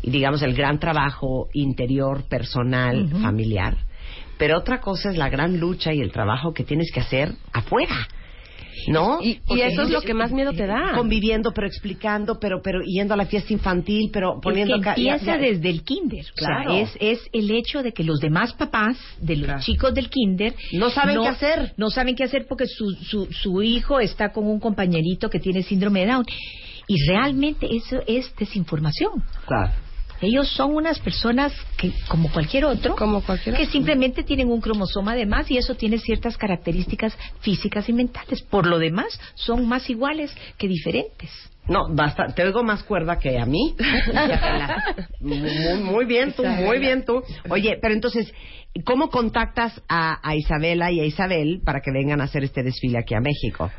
y 0.02 0.10
digamos, 0.10 0.42
el 0.42 0.54
gran 0.54 0.78
trabajo 0.78 1.48
interior, 1.52 2.22
personal, 2.28 3.08
familiar. 3.20 3.76
Pero 4.38 4.58
otra 4.58 4.80
cosa 4.80 5.10
es 5.10 5.16
la 5.16 5.28
gran 5.28 5.58
lucha 5.58 5.92
y 5.92 6.00
el 6.00 6.12
trabajo 6.12 6.52
que 6.54 6.64
tienes 6.64 6.90
que 6.92 7.00
hacer 7.00 7.32
afuera. 7.52 8.06
¿No? 8.88 9.20
Y- 9.22 9.40
eso 9.60 9.82
es 9.82 9.90
lo 9.90 10.00
que 10.02 10.14
más 10.14 10.32
miedo 10.32 10.52
te 10.52 10.66
da. 10.66 10.92
Conviviendo, 10.94 11.52
pero 11.52 11.66
explicando, 11.66 12.38
pero 12.40 12.60
pero 12.62 12.80
yendo 12.82 13.14
a 13.14 13.16
la 13.16 13.26
fiesta 13.26 13.52
infantil, 13.52 14.10
pero 14.12 14.40
poniendo... 14.40 14.76
es 14.76 14.82
que 14.82 14.88
empieza 14.90 15.24
ya- 15.24 15.38
desde 15.38 15.68
el 15.70 15.82
kinder. 15.84 16.24
Claro. 16.36 16.70
O 16.70 16.72
sea, 16.74 16.82
es, 16.82 16.96
es 17.00 17.20
el 17.32 17.50
hecho 17.50 17.82
de 17.82 17.92
que 17.92 18.04
los 18.04 18.18
demás 18.20 18.52
papás 18.54 18.96
de 19.20 19.36
los 19.36 19.44
Claro. 19.46 19.60
chicos 19.62 19.94
del 19.94 20.08
kinder 20.08 20.54
No 20.72 20.90
saben 20.90 21.20
qué 21.20 21.28
hacer. 21.28 21.72
No 21.76 21.90
saben 21.90 22.14
qué 22.14 22.24
hacer 22.24 22.46
porque 22.48 22.66
su, 22.66 22.90
su, 23.04 23.26
su 23.32 23.62
hijo 23.62 24.00
está 24.00 24.32
con 24.32 24.46
un 24.46 24.60
compañerito 24.60 25.28
que 25.30 25.38
tiene 25.38 25.62
síndrome 25.62 26.00
de 26.00 26.06
Down. 26.12 26.26
Y 26.88 26.96
realmente 27.08 27.68
eso 27.74 28.02
es 28.06 28.34
desinformación. 28.36 29.22
Claro. 29.46 29.72
Ellos 30.22 30.48
son 30.48 30.74
unas 30.74 30.98
personas 31.00 31.52
que, 31.76 31.92
como 32.08 32.30
cualquier 32.32 32.64
otro, 32.64 32.94
Como 32.96 33.22
cualquier 33.22 33.56
que 33.56 33.62
otro. 33.62 33.72
simplemente 33.72 34.22
tienen 34.22 34.48
un 34.50 34.60
cromosoma 34.60 35.14
de 35.16 35.26
más 35.26 35.50
y 35.50 35.58
eso 35.58 35.74
tiene 35.74 35.98
ciertas 35.98 36.36
características 36.38 37.18
físicas 37.40 37.88
y 37.88 37.92
mentales. 37.92 38.40
Por 38.42 38.66
lo 38.66 38.78
demás, 38.78 39.18
son 39.34 39.66
más 39.68 39.90
iguales 39.90 40.32
que 40.58 40.68
diferentes. 40.68 41.30
No, 41.68 41.92
basta, 41.94 42.26
te 42.34 42.42
oigo 42.44 42.62
más 42.64 42.82
cuerda 42.84 43.18
que 43.18 43.38
a 43.38 43.44
mí. 43.46 43.74
Muy, 45.20 45.80
muy 45.82 46.04
bien 46.04 46.32
tú, 46.32 46.44
muy 46.44 46.78
bien 46.78 47.04
tú. 47.04 47.22
Oye, 47.50 47.78
pero 47.80 47.94
entonces, 47.94 48.32
¿cómo 48.84 49.10
contactas 49.10 49.80
a, 49.88 50.18
a 50.28 50.34
Isabela 50.34 50.90
y 50.90 51.00
a 51.00 51.04
Isabel 51.04 51.60
para 51.64 51.80
que 51.80 51.92
vengan 51.92 52.20
a 52.20 52.24
hacer 52.24 52.42
este 52.44 52.62
desfile 52.62 52.98
aquí 52.98 53.14
a 53.14 53.20
México? 53.20 53.70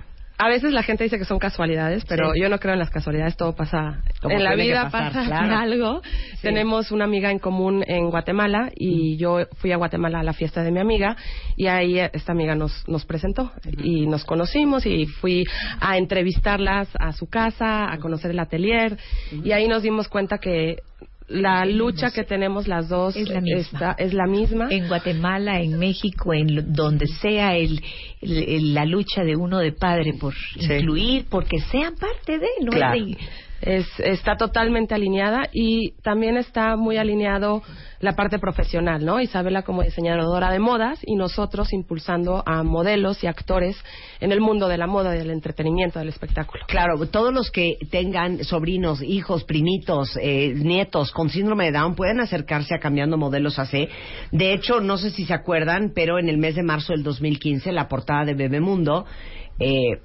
A 0.43 0.49
veces 0.49 0.73
la 0.73 0.83
gente 0.83 1.05
dice 1.05 1.17
que 1.17 1.23
son 1.23 1.39
casualidades, 1.39 2.03
pero 2.03 2.33
Sí. 2.33 2.41
yo 2.41 2.49
no 2.49 2.59
creo 2.59 2.73
en 2.73 2.79
las 2.79 2.89
casualidades, 2.89 3.37
todo 3.37 3.55
pasa 3.55 4.01
Como 4.21 4.35
en 4.35 4.43
la 4.43 4.55
vida 4.55 4.89
pasar, 4.89 5.13
pasa 5.13 5.25
claro. 5.25 5.55
algo. 5.57 6.01
Tenemos 6.41 6.91
una 6.91 7.05
amiga 7.05 7.31
en 7.31 7.39
común 7.39 7.81
en 7.87 8.09
Guatemala 8.09 8.69
y 8.75 9.15
yo 9.15 9.45
fui 9.59 9.71
a 9.71 9.77
Guatemala 9.77 10.19
a 10.19 10.23
la 10.23 10.33
fiesta 10.33 10.61
de 10.61 10.71
mi 10.71 10.79
amiga 10.81 11.15
y 11.55 11.67
ahí 11.67 11.97
esta 11.97 12.33
amiga 12.33 12.55
nos 12.55 12.85
nos 12.89 13.05
presentó 13.05 13.53
y 13.81 14.05
nos 14.05 14.25
conocimos 14.25 14.85
y 14.85 15.05
fui 15.05 15.45
a 15.79 15.97
entrevistarlas 15.97 16.89
a 16.99 17.13
su 17.13 17.29
casa, 17.29 17.89
a 17.89 17.97
conocer 17.99 18.31
el 18.31 18.39
atelier 18.39 18.97
y 19.31 19.53
ahí 19.53 19.69
nos 19.69 19.81
dimos 19.81 20.09
cuenta 20.09 20.39
que 20.39 20.75
la 21.33 21.65
lucha 21.65 22.11
que 22.11 22.23
tenemos 22.23 22.67
las 22.67 22.87
dos 22.89 23.15
Es 23.15 23.27
la 23.29 23.41
misma. 23.41 23.59
está- 23.59 23.95
es 23.97 24.13
la 24.13 24.25
misma. 24.27 24.67
En 24.69 24.87
Guatemala, 24.87 25.59
en 25.61 25.77
México, 25.79 26.33
en 26.33 26.55
lo- 26.55 26.61
donde 26.61 27.07
sea 27.07 27.55
el, 27.57 27.81
el- 28.21 28.43
el- 28.49 28.73
la 28.73 28.85
lucha 28.85 29.23
de 29.23 29.35
uno 29.35 29.57
de 29.59 29.71
padre 29.71 30.13
por 30.19 30.33
Sí. 30.33 30.71
incluir, 30.73 31.25
porque 31.29 31.57
sean 31.71 31.95
parte 31.95 32.39
de, 32.39 32.47
¿no? 32.61 32.71
Claro. 32.71 32.99
De- 33.05 33.17
Es, 33.65 33.87
está 33.99 34.35
totalmente 34.35 34.93
alineada 34.93 35.43
y 35.53 35.91
también 36.01 36.35
está 36.35 36.75
muy 36.75 36.97
alineado 36.97 37.63
la 37.99 38.13
parte 38.13 38.37
profesional, 38.37 39.05
¿no? 39.05 39.21
Isabela 39.21 39.61
como 39.61 39.81
diseñadora 39.81 40.51
de 40.51 40.59
modas 40.59 40.99
y 41.05 41.15
nosotros 41.15 41.71
impulsando 41.71 42.43
a 42.45 42.61
modelos 42.63 43.23
y 43.23 43.27
actores 43.27 43.77
en 44.19 44.33
el 44.33 44.41
mundo 44.41 44.67
de 44.67 44.77
la 44.77 44.87
moda, 44.87 45.11
del 45.11 45.31
entretenimiento, 45.31 45.99
del 45.99 46.09
espectáculo. 46.09 46.65
Claro, 46.67 46.97
todos 47.07 47.33
los 47.33 47.49
que 47.49 47.77
tengan 47.89 48.43
sobrinos, 48.43 49.01
hijos, 49.01 49.45
primitos, 49.45 50.17
eh, 50.21 50.53
nietos 50.53 51.13
con 51.13 51.29
síndrome 51.29 51.65
de 51.65 51.71
Down 51.71 51.95
pueden 51.95 52.19
acercarse 52.19 52.75
a 52.75 52.79
Cambiando 52.79 53.17
Modelos 53.17 53.57
AC. 53.57 53.87
De 54.31 54.53
hecho, 54.53 54.81
no 54.81 54.97
sé 54.97 55.09
si 55.11 55.25
se 55.25 55.33
acuerdan, 55.33 55.93
pero 55.95 56.19
en 56.19 56.27
el 56.27 56.37
mes 56.37 56.55
de 56.55 56.63
marzo 56.63 56.91
del 56.91 57.03
2015, 57.03 57.71
la 57.71 57.87
portada 57.87 58.25
de 58.25 58.33
Bebemundo, 58.33 59.05
eh, 59.59 59.99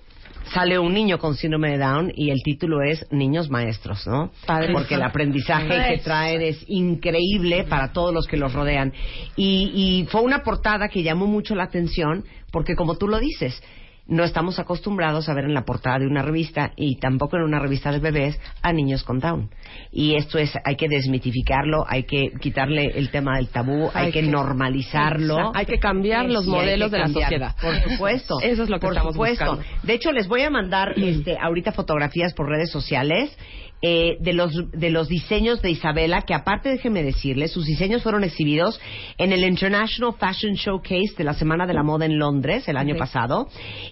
sale 0.52 0.78
un 0.78 0.92
niño 0.92 1.18
con 1.18 1.34
síndrome 1.34 1.70
de 1.72 1.78
Down 1.78 2.12
y 2.14 2.30
el 2.30 2.42
título 2.42 2.82
es 2.82 3.06
Niños 3.10 3.50
Maestros, 3.50 4.06
¿no? 4.06 4.30
Padre. 4.46 4.72
Porque 4.72 4.94
el 4.94 5.02
aprendizaje 5.02 5.94
que 5.96 6.02
traen 6.02 6.42
es 6.42 6.64
increíble 6.68 7.64
para 7.64 7.92
todos 7.92 8.12
los 8.12 8.26
que 8.26 8.36
los 8.36 8.52
rodean. 8.52 8.92
Y, 9.36 9.70
y 9.74 10.06
fue 10.10 10.22
una 10.22 10.42
portada 10.42 10.88
que 10.88 11.02
llamó 11.02 11.26
mucho 11.26 11.54
la 11.54 11.64
atención 11.64 12.24
porque, 12.50 12.74
como 12.74 12.96
tú 12.96 13.08
lo 13.08 13.18
dices, 13.18 13.62
no 14.08 14.24
estamos 14.24 14.58
acostumbrados 14.58 15.28
a 15.28 15.34
ver 15.34 15.44
en 15.44 15.54
la 15.54 15.64
portada 15.64 15.98
de 15.98 16.06
una 16.06 16.22
revista 16.22 16.72
y 16.76 16.96
tampoco 16.98 17.36
en 17.36 17.42
una 17.42 17.58
revista 17.58 17.92
de 17.92 17.98
bebés 17.98 18.40
a 18.62 18.72
niños 18.72 19.04
con 19.04 19.20
Down. 19.20 19.50
Y 19.92 20.14
esto 20.14 20.38
es, 20.38 20.52
hay 20.64 20.76
que 20.76 20.88
desmitificarlo, 20.88 21.84
hay 21.86 22.04
que 22.04 22.30
quitarle 22.40 22.86
el 22.98 23.10
tema 23.10 23.36
del 23.36 23.48
tabú, 23.48 23.90
hay, 23.94 24.06
Hay 24.06 24.12
que, 24.12 24.22
que- 24.22 24.26
normalizarlo. 24.26 25.52
Hay 25.54 25.66
que 25.66 25.78
cambiar 25.78 26.26
los 26.28 26.46
modelos 26.46 26.90
de 26.90 26.98
la 26.98 27.08
sociedad. 27.08 27.54
Por 27.60 27.74
supuesto. 27.90 28.38
Eso 28.42 28.62
es 28.62 28.70
lo 28.70 28.76
que 28.78 28.86
por 28.86 28.94
estamos 28.94 29.14
supuesto. 29.14 29.44
buscando. 29.56 29.68
De 29.82 29.92
hecho, 29.94 30.12
les 30.12 30.26
voy 30.26 30.42
a 30.42 30.50
mandar 30.50 30.94
este, 30.98 31.36
ahorita 31.40 31.72
fotografías 31.72 32.32
por 32.34 32.48
redes 32.48 32.70
sociales 32.70 33.36
eh, 33.80 34.16
de 34.20 34.32
los 34.32 34.50
de 34.72 34.90
los 34.90 35.06
diseños 35.06 35.62
de 35.62 35.70
Isabela, 35.70 36.22
que 36.22 36.34
aparte 36.34 36.68
déjenme 36.68 37.04
decirles, 37.04 37.52
sus 37.52 37.64
diseños 37.64 38.02
fueron 38.02 38.24
exhibidos 38.24 38.80
en 39.18 39.32
el 39.32 39.44
International 39.44 40.14
Fashion 40.18 40.54
Showcase 40.54 41.14
de 41.16 41.22
la 41.22 41.34
Semana 41.34 41.64
de 41.64 41.74
la 41.74 41.84
Moda 41.84 42.04
en 42.04 42.18
Londres 42.18 42.66
el 42.66 42.76
año 42.76 42.96
pasado 42.96 43.46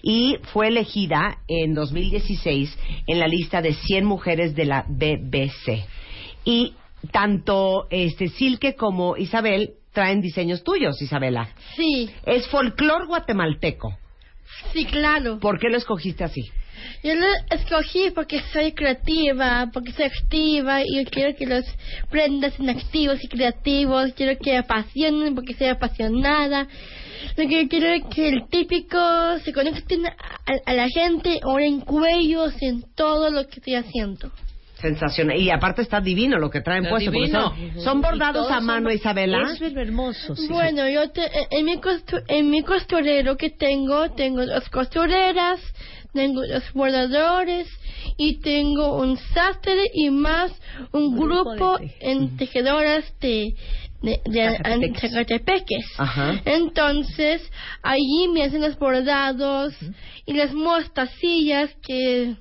y 0.09 0.37
fue 0.53 0.69
elegida 0.69 1.39
en 1.49 1.73
2016 1.73 2.77
en 3.07 3.19
la 3.19 3.27
lista 3.27 3.61
de 3.61 3.73
100 3.73 4.05
mujeres 4.05 4.55
de 4.55 4.63
la 4.63 4.85
BBC. 4.87 5.83
Y 6.45 6.75
tanto 7.11 7.87
este 7.89 8.29
Silke 8.29 8.75
como 8.75 9.17
Isabel 9.17 9.71
traen 9.91 10.21
diseños 10.21 10.63
tuyos, 10.63 11.01
Isabela. 11.01 11.49
Sí, 11.75 12.09
Es 12.25 12.47
folclor 12.47 13.07
guatemalteco. 13.07 13.97
sí, 14.71 14.85
claro. 14.85 15.39
¿Por 15.39 15.59
qué 15.59 15.67
lo 15.69 15.75
escogiste 15.75 16.23
así? 16.23 16.41
Yo 17.03 17.13
lo 17.13 17.27
escogí 17.49 18.11
porque 18.15 18.39
soy 18.53 18.71
creativa, 18.71 19.69
porque 19.73 19.91
soy 19.91 20.05
activa 20.05 20.83
y 20.85 21.03
yo 21.03 21.09
quiero 21.11 21.35
que 21.35 21.47
los 21.47 21.65
prendas 22.09 22.53
sean 22.53 22.69
activos 22.69 23.21
y 23.21 23.27
creativos. 23.27 24.13
Quiero 24.15 24.39
que 24.39 24.55
apasionen 24.55 25.35
porque 25.35 25.53
soy 25.53 25.67
apasionada. 25.67 26.65
Lo 27.35 27.47
que 27.47 27.63
yo 27.63 27.69
quiero 27.69 27.87
es 27.87 28.03
que 28.13 28.27
el 28.29 28.47
típico 28.49 28.97
se 29.43 29.53
conecten 29.53 30.05
a, 30.05 30.15
a 30.65 30.73
la 30.73 30.87
gente 30.89 31.39
ahora 31.43 31.65
en 31.65 31.81
cuellos, 31.81 32.53
en 32.61 32.83
todo 32.95 33.29
lo 33.29 33.47
que 33.47 33.59
estoy 33.59 33.75
haciendo. 33.75 34.31
Sensacional. 34.81 35.37
Y 35.39 35.49
aparte 35.49 35.81
está 35.81 35.99
divino 36.01 36.37
lo 36.37 36.51
que 36.51 36.61
traen 36.61 36.83
Está 36.83 36.91
puesto. 36.91 37.11
porque 37.11 37.25
divino. 37.25 37.55
Son, 37.75 37.81
son 37.83 38.01
bordados 38.01 38.51
a 38.51 38.59
mano, 38.59 38.89
son- 38.89 38.95
Isabela. 38.97 39.51
Eso 39.53 39.65
es 39.65 39.75
hermoso. 39.75 40.35
sí. 40.35 40.47
Bueno, 40.49 40.87
yo 40.87 41.09
te- 41.09 41.29
en, 41.49 41.65
mi 41.65 41.77
costu- 41.77 42.23
en 42.27 42.49
mi 42.51 42.61
costurero 42.61 43.37
que 43.37 43.49
tengo, 43.49 44.11
tengo 44.11 44.45
dos 44.45 44.69
costureras, 44.69 45.59
tengo 46.13 46.41
dos 46.45 46.63
bordadores 46.73 47.67
y 48.17 48.39
tengo 48.39 48.97
un 49.01 49.17
sastre 49.17 49.81
y 49.93 50.11
más 50.11 50.51
un 50.91 51.15
Grupo 51.17 51.51
grupo, 51.55 51.77
de 51.79 51.87
te- 51.87 52.11
en 52.11 52.37
tejedoras 52.37 53.03
de, 53.19 53.55
de, 54.01 54.21
de 54.25 54.93
Zacatepeques. 54.99 55.85
Ajá. 55.97 56.41
Entonces, 56.45 57.41
allí 57.81 58.27
me 58.33 58.43
hacen 58.43 58.61
los 58.61 58.77
bordados 58.77 59.73
y 60.25 60.33
las 60.33 60.53
mostacillas 60.53 61.73
que 61.85 62.35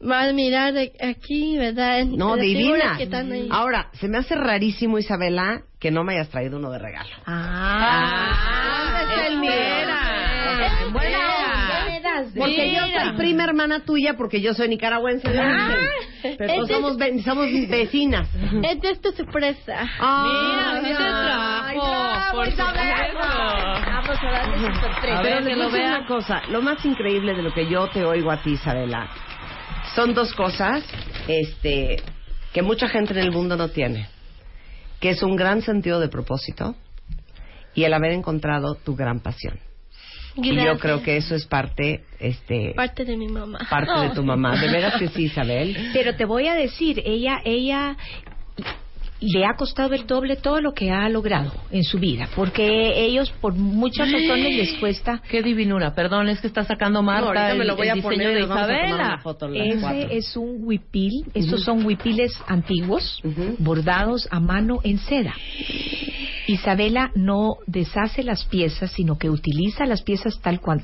van 0.00 0.30
a 0.30 0.32
mirar 0.32 0.74
aquí, 1.00 1.58
¿verdad? 1.58 2.04
No, 2.04 2.36
las 2.36 2.44
divina. 2.44 2.60
figuras 2.60 2.96
que 2.96 3.02
están 3.04 3.32
ahí. 3.32 3.48
Ahora, 3.50 3.90
se 3.94 4.08
me 4.08 4.18
hace 4.18 4.34
rarísimo, 4.34 4.98
Isabela, 4.98 5.62
que 5.78 5.90
no 5.90 6.04
me 6.04 6.14
hayas 6.14 6.30
traído 6.30 6.56
uno 6.58 6.70
de 6.70 6.78
regalo. 6.78 7.10
Ah, 7.26 8.84
¿Dónde 8.84 9.14
está 9.14 9.26
el 9.26 9.38
mío? 9.40 9.50
espera. 9.50 9.96
Buena 10.92 11.18
onda. 11.18 12.30
Porque 12.36 12.72
yo 12.72 12.80
soy 12.80 13.16
prima 13.16 13.44
hermana 13.44 13.80
tuya, 13.84 14.14
porque 14.16 14.40
yo 14.40 14.54
soy 14.54 14.68
nicaragüense 14.68 15.28
origen. 15.28 15.78
Pero 16.22 16.62
Este 16.62 16.74
somos, 16.74 16.92
es- 16.92 16.96
ve- 16.98 17.22
somos 17.22 17.46
vecinas. 17.68 18.28
Esta 18.62 18.90
es 18.90 19.00
tu 19.00 19.10
sorpresa. 19.12 19.82
Mira, 20.00 20.80
sí 20.82 20.88
te 20.88 20.94
trajo, 20.94 22.36
por 22.36 22.46
Vamos 23.86 24.18
a 24.22 24.30
darle 24.30 24.56
su 24.58 24.80
sorpresa. 24.80 25.18
A 25.18 25.22
ver, 25.22 25.34
Pero 25.42 25.46
que 25.46 25.56
lo 25.56 25.70
vea. 25.70 25.96
una 25.98 26.06
cosa, 26.06 26.42
lo 26.48 26.62
más 26.62 26.84
increíble 26.84 27.34
de 27.34 27.42
lo 27.42 27.52
que 27.52 27.66
yo 27.68 27.88
te 27.88 28.04
oigo 28.04 28.30
a 28.30 28.42
ti, 28.42 28.52
Isabela, 28.52 29.08
son 29.94 30.14
dos 30.14 30.32
cosas 30.34 30.84
este, 31.28 31.96
que 32.52 32.62
mucha 32.62 32.88
gente 32.88 33.12
en 33.12 33.20
el 33.20 33.32
mundo 33.32 33.56
no 33.56 33.68
tiene, 33.68 34.08
que 35.00 35.10
es 35.10 35.22
un 35.22 35.36
gran 35.36 35.62
sentido 35.62 36.00
de 36.00 36.08
propósito 36.08 36.74
y 37.74 37.84
el 37.84 37.94
haber 37.94 38.12
encontrado 38.12 38.74
tu 38.74 38.96
gran 38.96 39.20
pasión. 39.20 39.58
Y 40.36 40.54
yo 40.54 40.78
creo 40.78 41.02
que 41.02 41.16
eso 41.16 41.34
es 41.34 41.44
parte, 41.46 42.04
este, 42.18 42.72
Parte 42.74 43.04
de 43.04 43.16
mi 43.16 43.28
mamá. 43.28 43.58
parte 43.68 44.08
de 44.08 44.10
tu 44.14 44.22
mamá. 44.22 44.56
De 44.60 44.68
veras 44.70 44.94
que 44.98 45.08
sí, 45.08 45.24
Isabel. 45.24 45.76
Pero 45.92 46.14
te 46.14 46.24
voy 46.24 46.46
a 46.46 46.54
decir, 46.54 47.02
ella, 47.04 47.40
ella 47.44 47.96
le 49.22 49.44
ha 49.44 49.54
costado 49.54 49.92
el 49.94 50.06
doble 50.06 50.36
todo 50.36 50.62
lo 50.62 50.72
que 50.72 50.90
ha 50.90 51.06
logrado 51.10 51.52
en 51.70 51.84
su 51.84 51.98
vida, 51.98 52.26
porque 52.34 53.04
ellos 53.04 53.30
por 53.40 53.54
muchas 53.54 54.10
razones 54.10 54.56
les 54.56 54.72
cuesta. 54.78 55.20
Qué 55.28 55.42
divinura. 55.42 55.94
Perdón, 55.94 56.28
es 56.30 56.40
que 56.40 56.46
está 56.46 56.64
sacando 56.64 57.02
Marta 57.02 57.52
me 57.54 57.60
el, 57.62 57.66
lo 57.68 57.76
voy 57.76 57.88
el 57.88 57.90
a 57.90 57.94
diseño 57.96 58.10
poner 58.14 58.34
de 58.34 58.40
Isabela. 58.40 59.20
cuatro. 59.22 59.52
Ese 59.52 60.16
es 60.16 60.36
un 60.38 60.64
huipil, 60.64 61.26
estos 61.34 61.64
son 61.64 61.84
huipiles 61.84 62.32
antiguos, 62.46 63.20
bordados 63.58 64.26
a 64.30 64.40
mano 64.40 64.78
en 64.84 64.96
seda. 64.98 65.34
Isabela 66.52 67.10
no 67.14 67.56
deshace 67.66 68.22
las 68.22 68.44
piezas, 68.44 68.90
sino 68.92 69.18
que 69.18 69.30
utiliza 69.30 69.86
las 69.86 70.02
piezas 70.02 70.40
tal 70.40 70.60
cual 70.60 70.82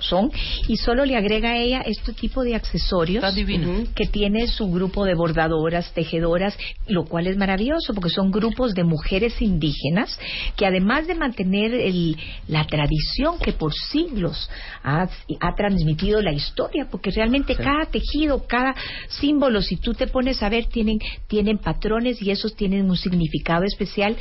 son, 0.00 0.30
y 0.68 0.76
solo 0.76 1.04
le 1.04 1.16
agrega 1.16 1.50
a 1.50 1.56
ella 1.58 1.82
este 1.86 2.12
tipo 2.12 2.42
de 2.42 2.54
accesorios 2.54 3.24
Está 3.24 3.34
divino. 3.34 3.70
Ujú. 3.70 3.94
que 3.94 4.06
tiene 4.06 4.46
su 4.46 4.70
grupo 4.70 5.04
de 5.04 5.14
bordadoras, 5.14 5.92
tejedoras, 5.94 6.56
lo 6.88 7.04
cual 7.04 7.26
es 7.26 7.36
maravilloso 7.36 7.94
porque 7.94 8.10
son 8.10 8.30
grupos 8.30 8.74
de 8.74 8.84
mujeres 8.84 9.40
indígenas 9.40 10.18
que 10.56 10.66
además 10.66 11.06
de 11.06 11.14
mantener 11.14 11.72
el- 11.74 12.16
la 12.48 12.66
tradición 12.66 13.38
que 13.38 13.52
por 13.52 13.72
siglos 13.74 14.48
ha, 14.82 15.08
ha 15.40 15.54
transmitido 15.54 16.20
la 16.22 16.32
historia, 16.32 16.88
porque 16.90 17.10
realmente 17.10 17.54
cada 17.56 17.86
tejido, 17.86 18.46
cada 18.46 18.74
símbolo, 19.08 19.62
si 19.62 19.76
tú 19.76 19.92
te 19.94 20.06
pones 20.06 20.42
a 20.42 20.48
ver, 20.48 20.66
tienen, 20.66 20.98
tienen 21.26 21.58
patrones 21.58 22.20
y 22.22 22.30
esos 22.30 22.54
tienen 22.54 22.88
un 22.90 22.96
significado 22.96 23.64
especial, 23.64 24.16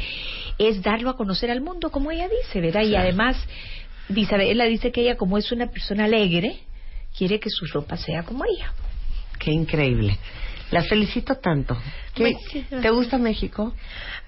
es 0.57 0.81
darlo 0.85 1.09
a 1.09 1.17
conocer 1.17 1.51
al 1.51 1.61
mundo, 1.61 1.89
como 1.89 2.11
ella 2.11 2.29
dice, 2.29 2.61
¿verdad? 2.61 2.83
Y 2.83 2.95
además, 2.95 3.35
Isabela 4.07 4.65
dice 4.65 4.91
que 4.91 5.01
ella, 5.01 5.17
como 5.17 5.37
es 5.37 5.51
una 5.51 5.67
persona 5.67 6.05
alegre, 6.05 6.59
quiere 7.17 7.39
que 7.39 7.49
su 7.49 7.65
ropa 7.65 7.97
sea 7.97 8.23
como 8.23 8.45
ella. 8.45 8.71
Qué 9.39 9.51
increíble. 9.51 10.17
Las 10.71 10.87
felicito 10.87 11.35
tanto. 11.35 11.77
¿Qué- 12.13 12.35
¿Te 12.81 12.89
gusta 12.89 13.17
México? 13.17 13.73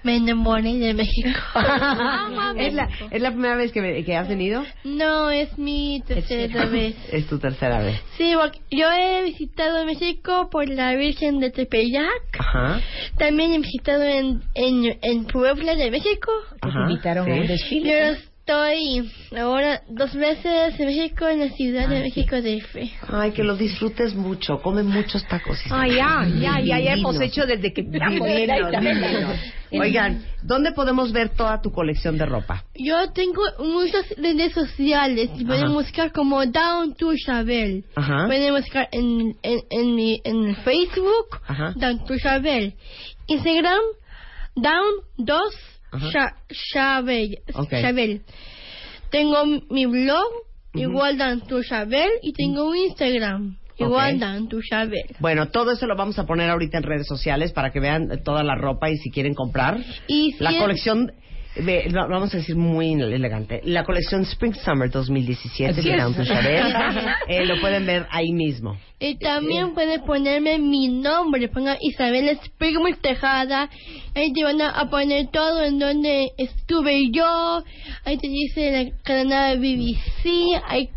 Me 0.04 0.16
enamoré 0.16 0.74
de 0.78 0.94
México. 0.94 1.28
Amo 1.54 2.52
¿Es 2.60 2.72
la. 2.74 2.88
¿Es 3.10 3.20
la 3.20 3.30
primera 3.32 3.56
vez 3.56 3.72
que, 3.72 3.80
ve- 3.80 4.04
que 4.04 4.14
has 4.16 4.28
venido? 4.28 4.62
No, 4.84 5.30
es 5.30 5.58
mi 5.58 6.02
tercera 6.06 6.66
vez. 6.70 6.94
Es 7.10 7.26
tu 7.26 7.38
tercera 7.38 7.80
vez. 7.82 8.00
Sí, 8.16 8.32
porque 8.40 8.60
yo 8.70 8.86
he 8.92 9.24
visitado 9.24 9.84
México 9.84 10.48
por 10.50 10.68
la 10.68 10.94
Virgen 10.94 11.40
de 11.40 11.50
Tepeyac. 11.50 12.22
Ajá. 12.38 12.80
También 13.16 13.52
he 13.54 13.58
visitado 13.58 14.04
en, 14.04 14.42
en, 14.54 14.98
en 15.02 15.24
Puebla 15.24 15.74
de 15.74 15.90
México. 15.90 16.30
Te 16.62 16.68
invitaron 16.68 17.24
sí. 17.26 17.30
a 17.32 17.34
un 17.34 17.46
desfile. 17.48 18.18
Estoy 18.48 19.10
ahora 19.38 19.82
dos 19.88 20.14
veces 20.14 20.80
en 20.80 20.86
México, 20.86 21.28
en 21.28 21.40
la 21.40 21.50
ciudad 21.50 21.86
de 21.86 22.00
México 22.00 22.40
de 22.40 22.56
F. 22.56 22.90
Ay, 23.06 23.32
que 23.32 23.44
lo 23.44 23.56
disfrutes 23.56 24.14
mucho. 24.14 24.58
Come 24.62 24.82
muchos 24.82 25.22
tacos. 25.28 25.58
Ay, 25.70 25.96
ya, 25.96 26.26
ya, 26.26 26.60
ya, 26.60 26.80
ya 26.80 26.94
hemos 26.94 27.20
hecho 27.20 27.44
desde 27.46 27.74
que. 27.74 27.82
Oigan, 29.78 30.24
¿dónde 30.42 30.72
podemos 30.72 31.12
ver 31.12 31.28
toda 31.28 31.60
tu 31.60 31.70
colección 31.70 32.16
de 32.16 32.24
ropa? 32.24 32.64
Yo 32.74 33.12
tengo 33.12 33.42
muchas 33.58 34.08
redes 34.16 34.54
sociales 34.54 35.28
y 35.36 35.44
pueden 35.44 35.64
Ajá. 35.64 35.74
buscar 35.74 36.12
como 36.12 36.46
Down 36.46 36.94
to 36.94 37.12
Chabel. 37.16 37.84
Ajá. 37.96 38.26
Pueden 38.28 38.54
buscar 38.54 38.88
en, 38.92 39.36
en, 39.42 39.60
en, 39.68 39.94
mi, 39.94 40.22
en 40.24 40.56
Facebook 40.56 41.38
Ajá. 41.46 41.74
Down 41.76 42.02
to 42.06 42.14
Chabel. 42.16 42.72
Instagram 43.26 43.82
Down 44.56 44.94
2 45.18 45.38
Chabel. 47.80 48.22
Tengo 49.10 49.44
mi 49.70 49.86
blog, 49.86 50.26
igual 50.74 51.16
Down 51.18 51.40
to 51.46 51.62
Chabel, 51.62 52.10
y 52.22 52.32
tengo 52.32 52.68
un 52.68 52.76
Instagram, 52.76 53.56
igual. 53.78 54.18
Down 54.18 54.48
to 54.48 54.58
Chabel. 54.62 55.16
Bueno, 55.18 55.48
todo 55.48 55.72
eso 55.72 55.86
lo 55.86 55.96
vamos 55.96 56.18
a 56.18 56.26
poner 56.26 56.50
ahorita 56.50 56.78
en 56.78 56.84
redes 56.84 57.06
sociales 57.06 57.52
para 57.52 57.70
que 57.70 57.80
vean 57.80 58.22
toda 58.24 58.42
la 58.44 58.54
ropa 58.54 58.90
y 58.90 58.96
si 58.96 59.10
quieren 59.10 59.34
comprar. 59.34 59.78
Y 60.06 60.32
si 60.32 60.44
La 60.44 60.50
es- 60.50 60.58
colección, 60.60 61.12
no, 61.58 62.08
vamos 62.08 62.32
a 62.34 62.38
decir 62.38 62.56
muy 62.56 62.92
elegante, 62.92 63.60
la 63.64 63.84
colección 63.84 64.22
Spring 64.22 64.54
Summer 64.54 64.90
2017 64.90 65.72
Así 65.72 65.88
de 65.88 65.94
es. 65.94 66.02
Down 66.02 66.14
to 66.14 66.24
Chabel, 66.24 66.74
eh, 67.28 67.46
lo 67.46 67.60
pueden 67.60 67.86
ver 67.86 68.06
ahí 68.10 68.32
mismo. 68.32 68.78
Y 69.00 69.16
también 69.16 69.74
pueden 69.74 70.02
ponerme 70.02 70.58
mi 70.58 70.88
nombre, 70.88 71.48
pongan 71.48 71.76
Isabel 71.80 72.28
Springmore 72.42 72.96
Tejada. 72.96 73.70
Ahí 74.14 74.32
te 74.32 74.42
van 74.42 74.60
a, 74.60 74.90
poner 74.90 75.28
todo 75.30 75.62
en 75.62 75.78
donde 75.78 76.32
estuve 76.36 77.10
yo. 77.12 77.62
Ahí 78.04 78.18
te 78.18 78.26
dice 78.26 78.72
la 78.72 79.02
cadena 79.04 79.50
de 79.50 79.56
BBC. 79.58 80.60
Ahí, 80.66 80.90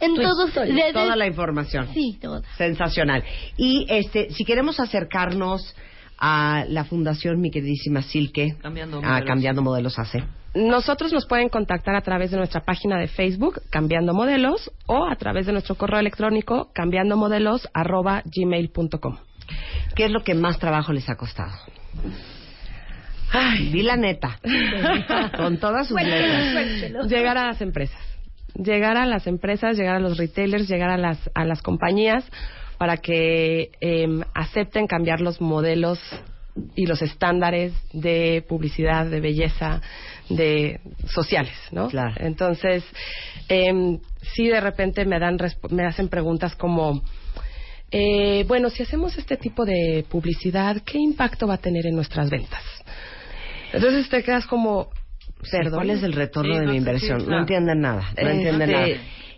en 0.00 0.16
todos 0.16 0.52
Toda 0.52 1.16
la 1.16 1.26
información. 1.26 1.88
Sí, 1.94 2.18
toda. 2.20 2.42
Sensacional. 2.56 3.22
Y 3.56 3.86
este, 3.88 4.30
si 4.30 4.44
queremos 4.44 4.80
acercarnos 4.80 5.76
a 6.18 6.64
la 6.68 6.84
fundación, 6.84 7.40
mi 7.40 7.50
queridísima 7.50 8.02
Silke, 8.02 8.56
Cambiando 8.60 8.98
a 8.98 9.00
Modelos. 9.00 9.26
Cambiando 9.26 9.62
Modelos 9.62 9.98
hace. 9.98 10.22
Nosotros 10.54 11.12
nos 11.12 11.26
pueden 11.26 11.48
contactar 11.48 11.94
a 11.94 12.00
través 12.00 12.30
de 12.30 12.38
nuestra 12.38 12.64
página 12.64 12.98
de 12.98 13.06
Facebook, 13.06 13.60
Cambiando 13.70 14.14
Modelos, 14.14 14.72
o 14.86 15.06
a 15.06 15.14
través 15.16 15.46
de 15.46 15.52
nuestro 15.52 15.76
correo 15.76 16.00
electrónico, 16.00 16.70
cambiandomodelos.gmail.com. 16.74 19.18
¿Qué 19.94 20.06
es 20.06 20.10
lo 20.10 20.24
que 20.24 20.34
más 20.34 20.58
trabajo 20.58 20.92
les 20.92 21.08
ha 21.08 21.14
costado? 21.16 21.52
Ay, 23.30 23.70
di 23.70 23.82
la 23.82 23.96
neta. 23.96 24.40
Con 25.36 25.58
todas 25.58 25.86
sus 25.88 26.00
letras. 26.00 27.08
Llegar 27.08 27.36
a 27.38 27.46
las 27.46 27.60
empresas. 27.60 28.00
Llegar 28.54 28.96
a 28.96 29.06
las 29.06 29.26
empresas, 29.26 29.76
llegar 29.76 29.96
a 29.96 30.00
los 30.00 30.16
retailers, 30.16 30.68
llegar 30.68 30.90
a 30.90 30.96
las, 30.96 31.18
a 31.34 31.44
las 31.44 31.60
compañías 31.62 32.24
para 32.78 32.96
que 32.96 33.70
em, 33.80 34.22
acepten 34.34 34.86
cambiar 34.86 35.20
los 35.20 35.40
modelos 35.40 35.98
y 36.74 36.86
los 36.86 37.02
estándares 37.02 37.72
de 37.92 38.44
publicidad, 38.48 39.06
de 39.06 39.20
belleza, 39.20 39.80
de 40.28 40.80
sociales, 41.06 41.54
¿no? 41.72 41.88
Claro. 41.88 42.14
Entonces, 42.18 42.84
em, 43.48 43.98
sí 44.34 44.48
de 44.48 44.60
repente 44.60 45.04
me 45.04 45.18
dan 45.18 45.38
resp- 45.38 45.70
me 45.70 45.84
hacen 45.84 46.08
preguntas 46.08 46.54
como 46.56 47.02
eh, 47.90 48.44
bueno, 48.46 48.68
si 48.68 48.82
hacemos 48.82 49.16
este 49.16 49.36
tipo 49.38 49.64
de 49.64 50.04
publicidad, 50.10 50.82
¿qué 50.84 50.98
impacto 50.98 51.46
va 51.46 51.54
a 51.54 51.58
tener 51.58 51.86
en 51.86 51.94
nuestras 51.96 52.28
ventas? 52.28 52.62
Entonces 53.72 54.08
te 54.10 54.22
quedas 54.22 54.46
como, 54.46 54.90
perdón. 55.50 55.74
¿Cuál 55.74 55.90
es 55.90 56.02
el 56.02 56.12
retorno 56.12 56.52
Sí, 56.52 56.58
de 56.60 56.66
no 56.66 56.70
mi 56.72 56.76
sí, 56.76 56.78
inversión? 56.78 57.26
No 57.28 57.38
entienden 57.38 57.80
nada. 57.80 58.12
No 58.20 58.28
Eh, 58.28 58.32
entienden 58.32 58.68
sí. 58.68 58.74
nada. 58.74 58.88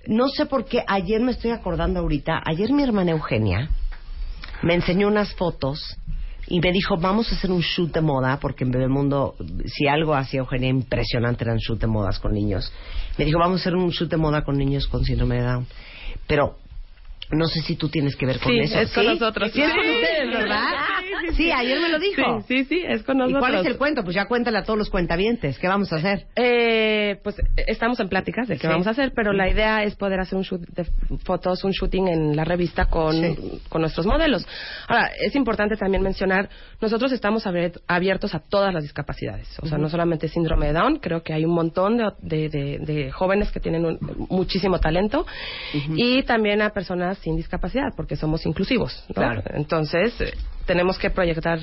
No 0.06 0.28
sé 0.28 0.46
por 0.46 0.64
qué. 0.64 0.82
Ayer 0.86 1.20
me 1.20 1.32
estoy 1.32 1.50
acordando 1.50 2.00
ahorita. 2.00 2.42
Ayer 2.44 2.72
mi 2.72 2.82
hermana 2.82 3.12
Eugenia 3.12 3.68
me 4.62 4.74
enseñó 4.74 5.08
unas 5.08 5.34
fotos 5.34 5.96
y 6.46 6.58
me 6.60 6.72
dijo, 6.72 6.96
vamos 6.96 7.30
a 7.32 7.36
hacer 7.36 7.50
un 7.50 7.60
shoot 7.60 7.92
de 7.92 8.00
moda, 8.00 8.38
porque 8.40 8.64
en 8.64 8.70
Bebemundo, 8.72 9.36
si 9.66 9.86
algo 9.86 10.14
hacía 10.14 10.40
Eugenia 10.40 10.68
impresionante 10.68 11.44
eran 11.44 11.58
shoot 11.58 11.80
de 11.80 11.86
modas 11.86 12.18
con 12.18 12.32
niños. 12.32 12.72
Me 13.18 13.24
dijo, 13.24 13.38
vamos 13.38 13.58
a 13.58 13.62
hacer 13.62 13.76
un 13.76 13.90
shoot 13.90 14.10
de 14.10 14.16
moda 14.16 14.42
con 14.42 14.56
niños 14.56 14.88
con 14.88 15.04
síndrome 15.04 15.36
de 15.36 15.42
Down. 15.42 15.66
Pero 16.26 16.56
no 17.30 17.46
sé 17.46 17.60
si 17.62 17.76
tú 17.76 17.88
tienes 17.88 18.16
que 18.16 18.26
ver 18.26 18.40
con 18.40 18.50
Sí, 18.52 18.58
eso. 18.58 18.80
es 18.80 18.92
con 18.92 19.04
¿Sí? 19.04 19.08
nosotros. 19.10 19.52
Sí, 19.52 19.62
es 19.62 19.72
con 19.72 19.82
Sí, 19.84 19.90
ustedes, 19.90 20.28
¿verdad? 20.32 20.64
Sí, 21.36 21.50
ayer 21.50 21.80
me 21.80 21.88
lo 21.88 21.98
dijo. 21.98 22.42
Sí, 22.48 22.58
sí, 22.58 22.64
sí, 22.64 22.82
es 22.86 23.02
con 23.02 23.16
¿Y 23.16 23.20
nosotros. 23.20 23.40
cuál 23.40 23.54
es 23.56 23.66
el 23.66 23.76
cuento? 23.76 24.02
Pues 24.02 24.14
ya 24.16 24.26
cuéntale 24.26 24.58
a 24.58 24.62
todos 24.64 24.78
los 24.78 24.90
cuentavientes. 24.90 25.58
¿Qué 25.58 25.68
vamos 25.68 25.92
a 25.92 25.96
hacer? 25.96 26.26
Eh, 26.36 27.18
pues 27.22 27.38
eh, 27.38 27.42
estamos 27.66 28.00
en 28.00 28.08
pláticas 28.08 28.48
de 28.48 28.56
qué 28.56 28.62
Sí. 28.62 28.66
vamos 28.68 28.86
a 28.86 28.90
hacer, 28.90 29.12
pero 29.14 29.32
la 29.32 29.48
idea 29.48 29.82
es 29.84 29.94
poder 29.96 30.20
hacer 30.20 30.36
un 30.36 30.42
shoot 30.44 30.60
de 30.68 30.84
fotos, 31.24 31.64
un 31.64 31.72
shooting 31.72 32.08
en 32.08 32.36
la 32.36 32.44
revista 32.44 32.86
con, 32.86 33.12
Sí. 33.12 33.60
con 33.68 33.80
nuestros 33.82 34.06
modelos. 34.06 34.46
Ahora, 34.88 35.10
es 35.20 35.34
importante 35.36 35.76
también 35.76 36.02
mencionar, 36.02 36.48
nosotros 36.80 37.12
estamos 37.12 37.46
abier- 37.46 37.80
abiertos 37.86 38.34
a 38.34 38.40
todas 38.40 38.72
las 38.72 38.82
discapacidades, 38.82 39.48
o 39.62 39.66
sea, 39.66 39.78
no 39.78 39.88
solamente 39.88 40.28
síndrome 40.28 40.66
de 40.66 40.72
Down, 40.74 40.96
creo 40.98 41.22
que 41.22 41.32
hay 41.32 41.44
un 41.44 41.54
montón 41.54 41.98
de, 41.98 42.04
de- 42.20 42.48
de- 42.48 42.78
de 42.80 43.10
jóvenes 43.12 43.50
que 43.50 43.60
tienen 43.60 43.84
un- 43.84 43.98
muchísimo 44.30 44.78
talento 44.80 45.26
y 45.96 46.22
también 46.22 46.62
a 46.62 46.70
personas 46.70 47.18
sin 47.18 47.36
discapacidad, 47.36 47.92
porque 47.96 48.16
somos 48.16 48.44
inclusivos, 48.46 49.04
¿no? 49.08 49.14
Claro. 49.14 49.42
Entonces, 49.54 50.18
eh, 50.20 50.32
tenemos 50.70 50.98
que 51.00 51.10
proyectar, 51.10 51.58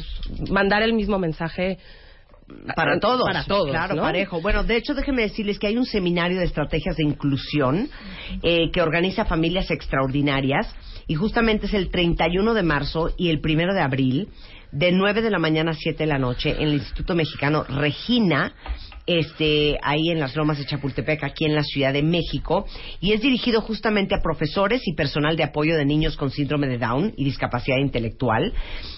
mandar 0.49 0.83
el 0.83 0.91
mismo 0.91 1.17
mensaje 1.17 1.77
Para 2.75 2.99
todos. 2.99 3.25
Para 3.25 3.45
todos, 3.45 3.69
Claro, 3.69 3.95
¿no? 3.95 4.01
parejo. 4.01 4.41
Bueno, 4.41 4.65
de 4.65 4.75
hecho, 4.75 4.93
déjenme 4.93 5.21
decirles 5.21 5.57
que 5.57 5.67
hay 5.67 5.77
un 5.77 5.85
seminario 5.85 6.39
de 6.39 6.43
estrategias 6.43 6.97
de 6.97 7.03
inclusión 7.05 7.89
eh, 8.43 8.69
que 8.69 8.81
organiza 8.81 9.23
Familias 9.23 9.71
Extraordinarias 9.71 10.67
y 11.07 11.15
justamente 11.15 11.67
es 11.67 11.73
el 11.73 11.89
31 11.89 12.53
de 12.53 12.63
marzo 12.63 13.13
y 13.17 13.29
el 13.29 13.39
1 13.41 13.73
de 13.73 13.81
abril 13.81 14.27
de 14.71 14.91
9 14.91 15.21
de 15.21 15.29
la 15.29 15.39
mañana 15.39 15.71
a 15.71 15.75
7 15.75 16.03
de 16.03 16.07
la 16.07 16.19
noche 16.19 16.51
en 16.51 16.67
el 16.67 16.73
Instituto 16.75 17.15
Mexicano 17.15 17.63
Regina 17.63 18.53
este, 19.07 19.77
ahí 19.81 20.09
en 20.09 20.19
las 20.19 20.35
Lomas 20.35 20.57
de 20.57 20.65
Chapultepec, 20.65 21.23
aquí 21.23 21.45
en 21.45 21.55
la 21.55 21.63
Ciudad 21.63 21.93
de 21.93 22.03
México, 22.03 22.67
y 22.99 23.13
es 23.13 23.21
dirigido 23.21 23.61
justamente 23.61 24.13
a 24.13 24.21
profesores 24.21 24.81
y 24.85 24.93
personal 24.93 25.37
de 25.37 25.45
apoyo 25.45 25.77
de 25.77 25.85
niños 25.85 26.17
con 26.17 26.29
síndrome 26.29 26.67
de 26.67 26.77
Down 26.77 27.13
y 27.15 27.23
discapacidad 27.23 27.77
intelectual. 27.77 28.53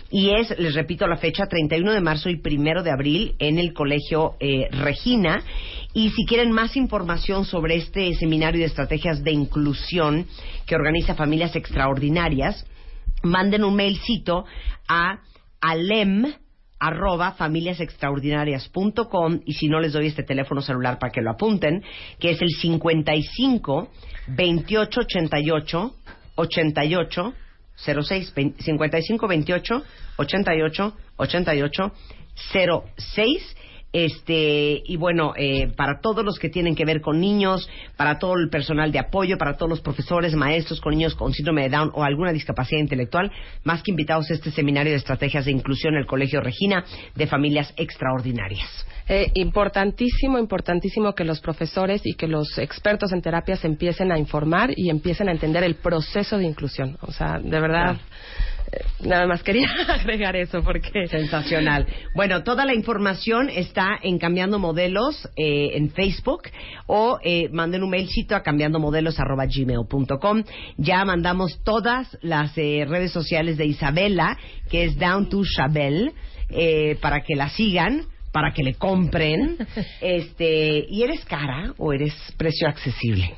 Y 0.10 0.32
es, 0.32 0.58
les 0.58 0.74
repito 0.74 1.08
la 1.08 1.18
fecha, 1.18 1.46
31 1.46 1.94
de 1.94 2.02
marzo 2.02 2.30
y 2.30 2.42
1 2.44 2.82
de 2.82 2.92
abril 2.92 3.36
en 3.38 3.60
el 3.60 3.72
Colegio 3.74 4.36
eh, 4.40 4.68
Regina. 4.72 5.44
Y 5.94 6.10
si 6.10 6.26
quieren 6.26 6.52
más 6.52 6.76
información 6.76 7.46
sobre 7.46 7.76
este 7.76 8.12
seminario 8.16 8.62
de 8.62 8.66
estrategias 8.66 9.24
de 9.24 9.32
inclusión 9.32 10.26
que 10.66 10.76
organiza 10.76 11.14
Familias 11.14 11.56
Extraordinarias, 11.56 12.66
manden 13.22 13.64
un 13.64 13.76
mailcito 13.76 14.46
a 14.88 15.20
alem 15.62 16.34
arroba 16.80 17.34
familiasextraordinarias.com 17.34 19.42
y 19.46 19.54
si 19.54 19.68
no 19.68 19.80
les 19.80 19.94
doy 19.94 20.08
este 20.08 20.24
teléfono 20.24 20.62
celular 20.62 20.98
para 20.98 21.12
que 21.12 21.22
lo 21.22 21.30
apunten, 21.32 21.84
que 22.20 22.32
es 22.32 22.42
el 22.42 22.50
55 22.50 23.90
28 24.28 25.02
88 25.02 25.96
88 26.36 27.34
06 27.76 28.34
20 28.34 28.64
55 28.64 29.28
28 29.28 29.84
88 30.18 30.98
88 31.18 31.92
06 32.98 33.56
este 33.92 34.82
y 34.86 34.98
bueno 34.98 35.34
eh, 35.36 35.72
para 35.76 36.00
todos 36.00 36.24
los 36.24 36.38
que 36.38 36.50
tienen 36.50 36.76
que 36.76 36.86
ver 36.86 37.02
con 37.02 37.20
niños 37.20 37.68
para 37.98 38.20
todo 38.20 38.36
el 38.36 38.50
personal 38.50 38.92
de 38.92 39.00
apoyo 39.00 39.38
para 39.38 39.58
todos 39.58 39.70
los 39.70 39.82
profesores 39.82 40.36
maestros 40.36 40.80
con 40.80 40.94
niños 40.94 41.16
con 41.16 41.34
síndrome 41.34 41.64
de 41.64 41.70
Down 41.70 41.92
o 41.96 42.04
alguna 42.04 42.32
discapacidad 42.32 42.80
intelectual 42.80 43.32
más 43.64 43.82
que 43.82 43.92
invitados 43.92 44.30
a 44.30 44.36
este 44.36 44.52
seminario 44.52 44.92
de 44.92 44.98
estrategias 44.98 45.46
de 45.46 45.52
inclusión 45.52 45.96
en 45.96 46.02
el 46.02 46.06
Colegio 46.06 46.40
Regina 46.42 46.86
de 47.16 47.28
familias 47.28 47.74
extraordinarias 47.78 48.70
Eh, 49.12 49.32
importantísimo, 49.34 50.38
importantísimo 50.38 51.16
que 51.16 51.24
los 51.24 51.40
profesores 51.42 52.02
y 52.06 52.14
que 52.14 52.28
los 52.28 52.60
expertos 52.60 53.12
en 53.12 53.24
terapias 53.24 53.66
empiecen 53.66 54.12
a 54.12 54.20
informar 54.20 54.70
y 54.76 54.92
empiecen 54.92 55.30
a 55.30 55.32
entender 55.32 55.64
el 55.64 55.74
proceso 55.74 56.38
de 56.38 56.46
inclusión. 56.46 56.96
O 57.02 57.12
sea, 57.12 57.40
de 57.40 57.60
verdad, 57.60 57.98
nada 59.04 59.28
más 59.28 59.44
quería 59.44 59.68
agregar 59.88 60.36
eso 60.36 60.64
porque... 60.64 61.08
Sensacional. 61.08 61.86
Bueno, 62.16 62.44
toda 62.44 62.66
la 62.66 62.74
información 62.74 63.50
está 63.50 63.98
en 64.02 64.18
Cambiando 64.20 64.60
Modelos 64.60 65.28
eh, 65.36 65.72
en 65.74 65.92
Facebook 65.92 66.44
o 66.88 67.20
eh, 67.24 67.50
manden 67.52 67.84
un 67.84 67.90
mailcito 67.90 68.34
a 68.36 68.44
cambiandomodelos.gmail.com. 68.44 70.44
Ya 70.78 71.04
mandamos 71.06 71.62
todas 71.64 72.18
las 72.22 72.58
eh, 72.58 72.86
redes 72.88 73.12
sociales 73.12 73.58
de 73.58 73.66
Isabela, 73.66 74.38
que 74.70 74.86
es 74.86 74.98
Down 74.98 75.28
to 75.30 75.42
Chabel, 75.44 76.14
eh, 76.50 76.98
para 77.02 77.22
que 77.22 77.36
la 77.36 77.50
sigan 77.50 78.06
para 78.32 78.54
que 78.54 78.64
le 78.64 78.76
compren. 78.76 79.58
Este, 80.02 80.86
¿y 80.88 81.04
eres 81.04 81.26
cara 81.26 81.74
o 81.78 81.92
eres 81.94 82.14
precio 82.38 82.68
accesible? 82.68 83.34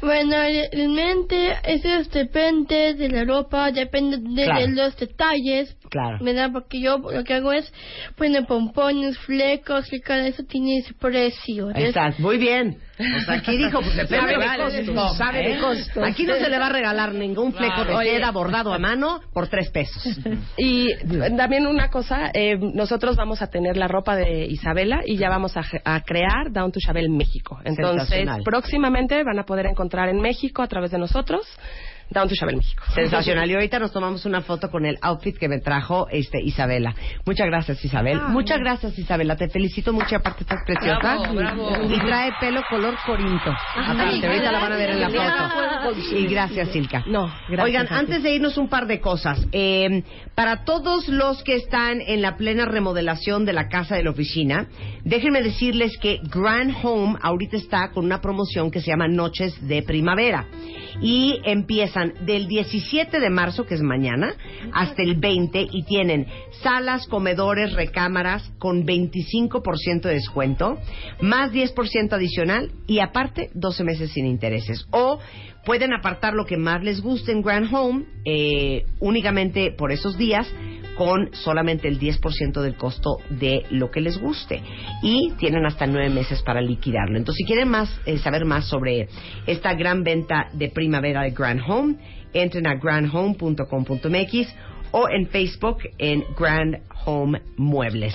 Bueno, 0.00 0.36
realmente 0.72 1.56
eso 1.64 1.88
depende 2.12 2.94
de 2.94 3.08
la 3.08 3.24
ropa, 3.24 3.70
depende 3.72 4.18
de, 4.18 4.44
Claro. 4.44 4.60
de 4.60 4.68
los 4.68 4.96
detalles. 4.96 5.76
Claro. 5.90 6.18
¿Verdad? 6.20 6.50
Porque 6.52 6.80
yo 6.80 6.98
lo 6.98 7.24
que 7.24 7.34
hago 7.34 7.52
es 7.52 7.72
poner 8.16 8.46
pompones, 8.46 9.18
flecos, 9.18 9.92
y 9.92 10.00
cada 10.00 10.26
eso 10.26 10.42
tiene 10.44 10.78
ese 10.78 10.94
precio. 10.94 11.68
¿ves? 11.68 11.88
Estás 11.88 12.18
muy 12.18 12.38
bien. 12.38 12.78
Pues 12.96 13.28
aquí 13.28 13.56
dijo, 13.56 13.80
pues 13.80 13.96
depende 13.96 14.16
Sabe 14.20 14.32
de 14.32 14.38
vale, 14.38 14.86
costos, 14.86 15.16
sabe 15.16 15.38
de 15.38 15.52
¿eh? 15.52 15.58
costos. 15.60 16.04
Aquí 16.04 16.24
no 16.24 16.34
se 16.34 16.48
le 16.48 16.58
va 16.58 16.66
a 16.66 16.70
regalar 16.70 17.12
ningún 17.14 17.52
fleco 17.52 17.84
de 17.84 17.96
seda 18.04 18.30
bordado 18.30 18.72
a 18.72 18.78
mano 18.78 19.20
por 19.32 19.48
tres 19.48 19.70
pesos. 19.70 20.18
Y 20.56 20.88
también 21.36 21.66
una 21.66 21.90
cosa, 21.90 22.30
eh, 22.32 22.56
nosotros 22.58 23.16
vamos 23.16 23.42
a 23.42 23.48
tener 23.48 23.76
la 23.76 23.88
ropa 23.88 24.16
de 24.16 24.46
Isabela 24.46 25.02
y 25.04 25.16
ya 25.16 25.28
vamos 25.28 25.56
a, 25.56 25.62
crear 26.00 26.50
Down 26.50 26.72
to 26.72 26.80
Chabel 26.80 27.10
México. 27.10 27.58
Entonces, 27.64 28.28
próximamente 28.44 29.22
van 29.24 29.38
a 29.38 29.44
poder 29.44 29.66
encontrar 29.66 30.08
en 30.08 30.20
México 30.20 30.62
a 30.62 30.66
través 30.66 30.90
de 30.90 30.98
nosotros 30.98 31.46
Down 32.10 32.28
to 32.28 32.34
Chabel 32.34 32.56
México. 32.56 32.82
Sensacional. 32.94 33.50
Y 33.50 33.54
ahorita 33.54 33.78
nos 33.78 33.92
tomamos 33.92 34.24
una 34.26 34.40
foto 34.40 34.70
con 34.70 34.86
el 34.86 34.98
outfit 35.02 35.36
que 35.36 35.48
me 35.48 35.58
trajo 35.58 36.06
este 36.10 36.40
Isabela. 36.40 36.94
Muchas 37.24 37.46
gracias, 37.46 37.84
Isabel. 37.84 38.20
Muchas 38.28 38.58
gracias, 38.58 38.98
Isabela. 38.98 39.36
Te 39.36 39.48
felicito 39.48 39.92
mucho. 39.92 40.16
Aparte, 40.16 40.42
estás 40.42 40.60
preciosa. 40.64 40.98
Bravo, 40.98 41.34
bravo. 41.34 41.92
Y 41.92 41.98
trae 41.98 42.32
pelo 42.40 42.62
color 42.68 42.96
corinto. 43.04 43.50
Aparte, 43.74 44.26
ahorita 44.26 44.52
la 44.52 44.60
van 44.60 44.72
a 44.72 44.76
ver 44.76 44.90
en 44.90 45.00
la 45.00 45.08
foto. 45.10 46.16
Y 46.16 46.26
gracias, 46.26 46.68
Silka. 46.70 47.04
No, 47.06 47.26
gracias 47.48 47.64
Oigan, 47.64 47.86
antes 47.90 48.22
de 48.22 48.34
irnos 48.34 48.56
un 48.56 48.68
par 48.68 48.86
de 48.86 49.00
cosas. 49.00 49.46
Eh, 49.52 50.02
para 50.34 50.64
todos 50.64 51.08
los 51.08 51.42
que 51.42 51.56
están 51.56 52.00
en 52.00 52.22
la 52.22 52.36
plena 52.36 52.66
remodelación 52.66 53.44
de 53.44 53.52
la 53.52 53.68
casa 53.68 53.96
de 53.96 54.04
la 54.04 54.10
oficina, 54.10 54.68
déjenme 55.04 55.42
decirles 55.42 55.96
que 55.98 56.20
Grand 56.24 56.74
Home 56.82 57.18
ahorita 57.20 57.56
está 57.56 57.90
con 57.90 58.04
una 58.04 58.20
promoción 58.20 58.70
que 58.70 58.80
se 58.80 58.90
llama 58.90 59.08
Noches 59.08 59.54
de 59.66 59.82
Primavera. 59.82 60.46
Y 61.00 61.40
del 62.04 62.46
17 62.48 63.20
de 63.20 63.30
marzo, 63.30 63.66
que 63.66 63.74
es 63.74 63.82
mañana, 63.82 64.34
hasta 64.72 65.02
el 65.02 65.16
20 65.16 65.68
y 65.70 65.84
tienen 65.84 66.26
salas, 66.62 67.06
comedores, 67.06 67.72
recámaras 67.72 68.50
con 68.58 68.86
25% 68.86 70.02
de 70.02 70.14
descuento, 70.14 70.78
más 71.20 71.52
10% 71.52 72.12
adicional 72.12 72.72
y 72.86 73.00
aparte 73.00 73.50
12 73.54 73.84
meses 73.84 74.10
sin 74.12 74.26
intereses. 74.26 74.86
O 74.90 75.18
pueden 75.66 75.92
apartar 75.92 76.32
lo 76.32 76.46
que 76.46 76.56
más 76.56 76.82
les 76.82 77.02
guste 77.02 77.32
en 77.32 77.42
Grand 77.42 77.68
Home 77.74 78.04
eh, 78.24 78.86
únicamente 79.00 79.72
por 79.72 79.92
esos 79.92 80.16
días 80.16 80.50
con 80.96 81.34
solamente 81.34 81.88
el 81.88 82.00
10% 82.00 82.62
del 82.62 82.76
costo 82.76 83.18
de 83.28 83.66
lo 83.70 83.90
que 83.90 84.00
les 84.00 84.16
guste 84.16 84.62
y 85.02 85.32
tienen 85.38 85.66
hasta 85.66 85.86
nueve 85.86 86.08
meses 86.08 86.42
para 86.42 86.62
liquidarlo. 86.62 87.18
Entonces, 87.18 87.40
si 87.40 87.44
quieren 87.44 87.68
más 87.68 88.00
eh, 88.06 88.16
saber 88.16 88.46
más 88.46 88.66
sobre 88.66 89.08
esta 89.46 89.74
gran 89.74 90.04
venta 90.04 90.48
de 90.54 90.70
primavera 90.70 91.22
de 91.22 91.32
Grand 91.32 91.60
Home, 91.68 91.96
entren 92.32 92.66
a 92.66 92.76
grandhome.com.mx 92.76 94.54
o 94.92 95.08
en 95.10 95.26
Facebook 95.26 95.78
en 95.98 96.24
Grand 96.38 96.78
Home 97.04 97.42
Muebles. 97.56 98.14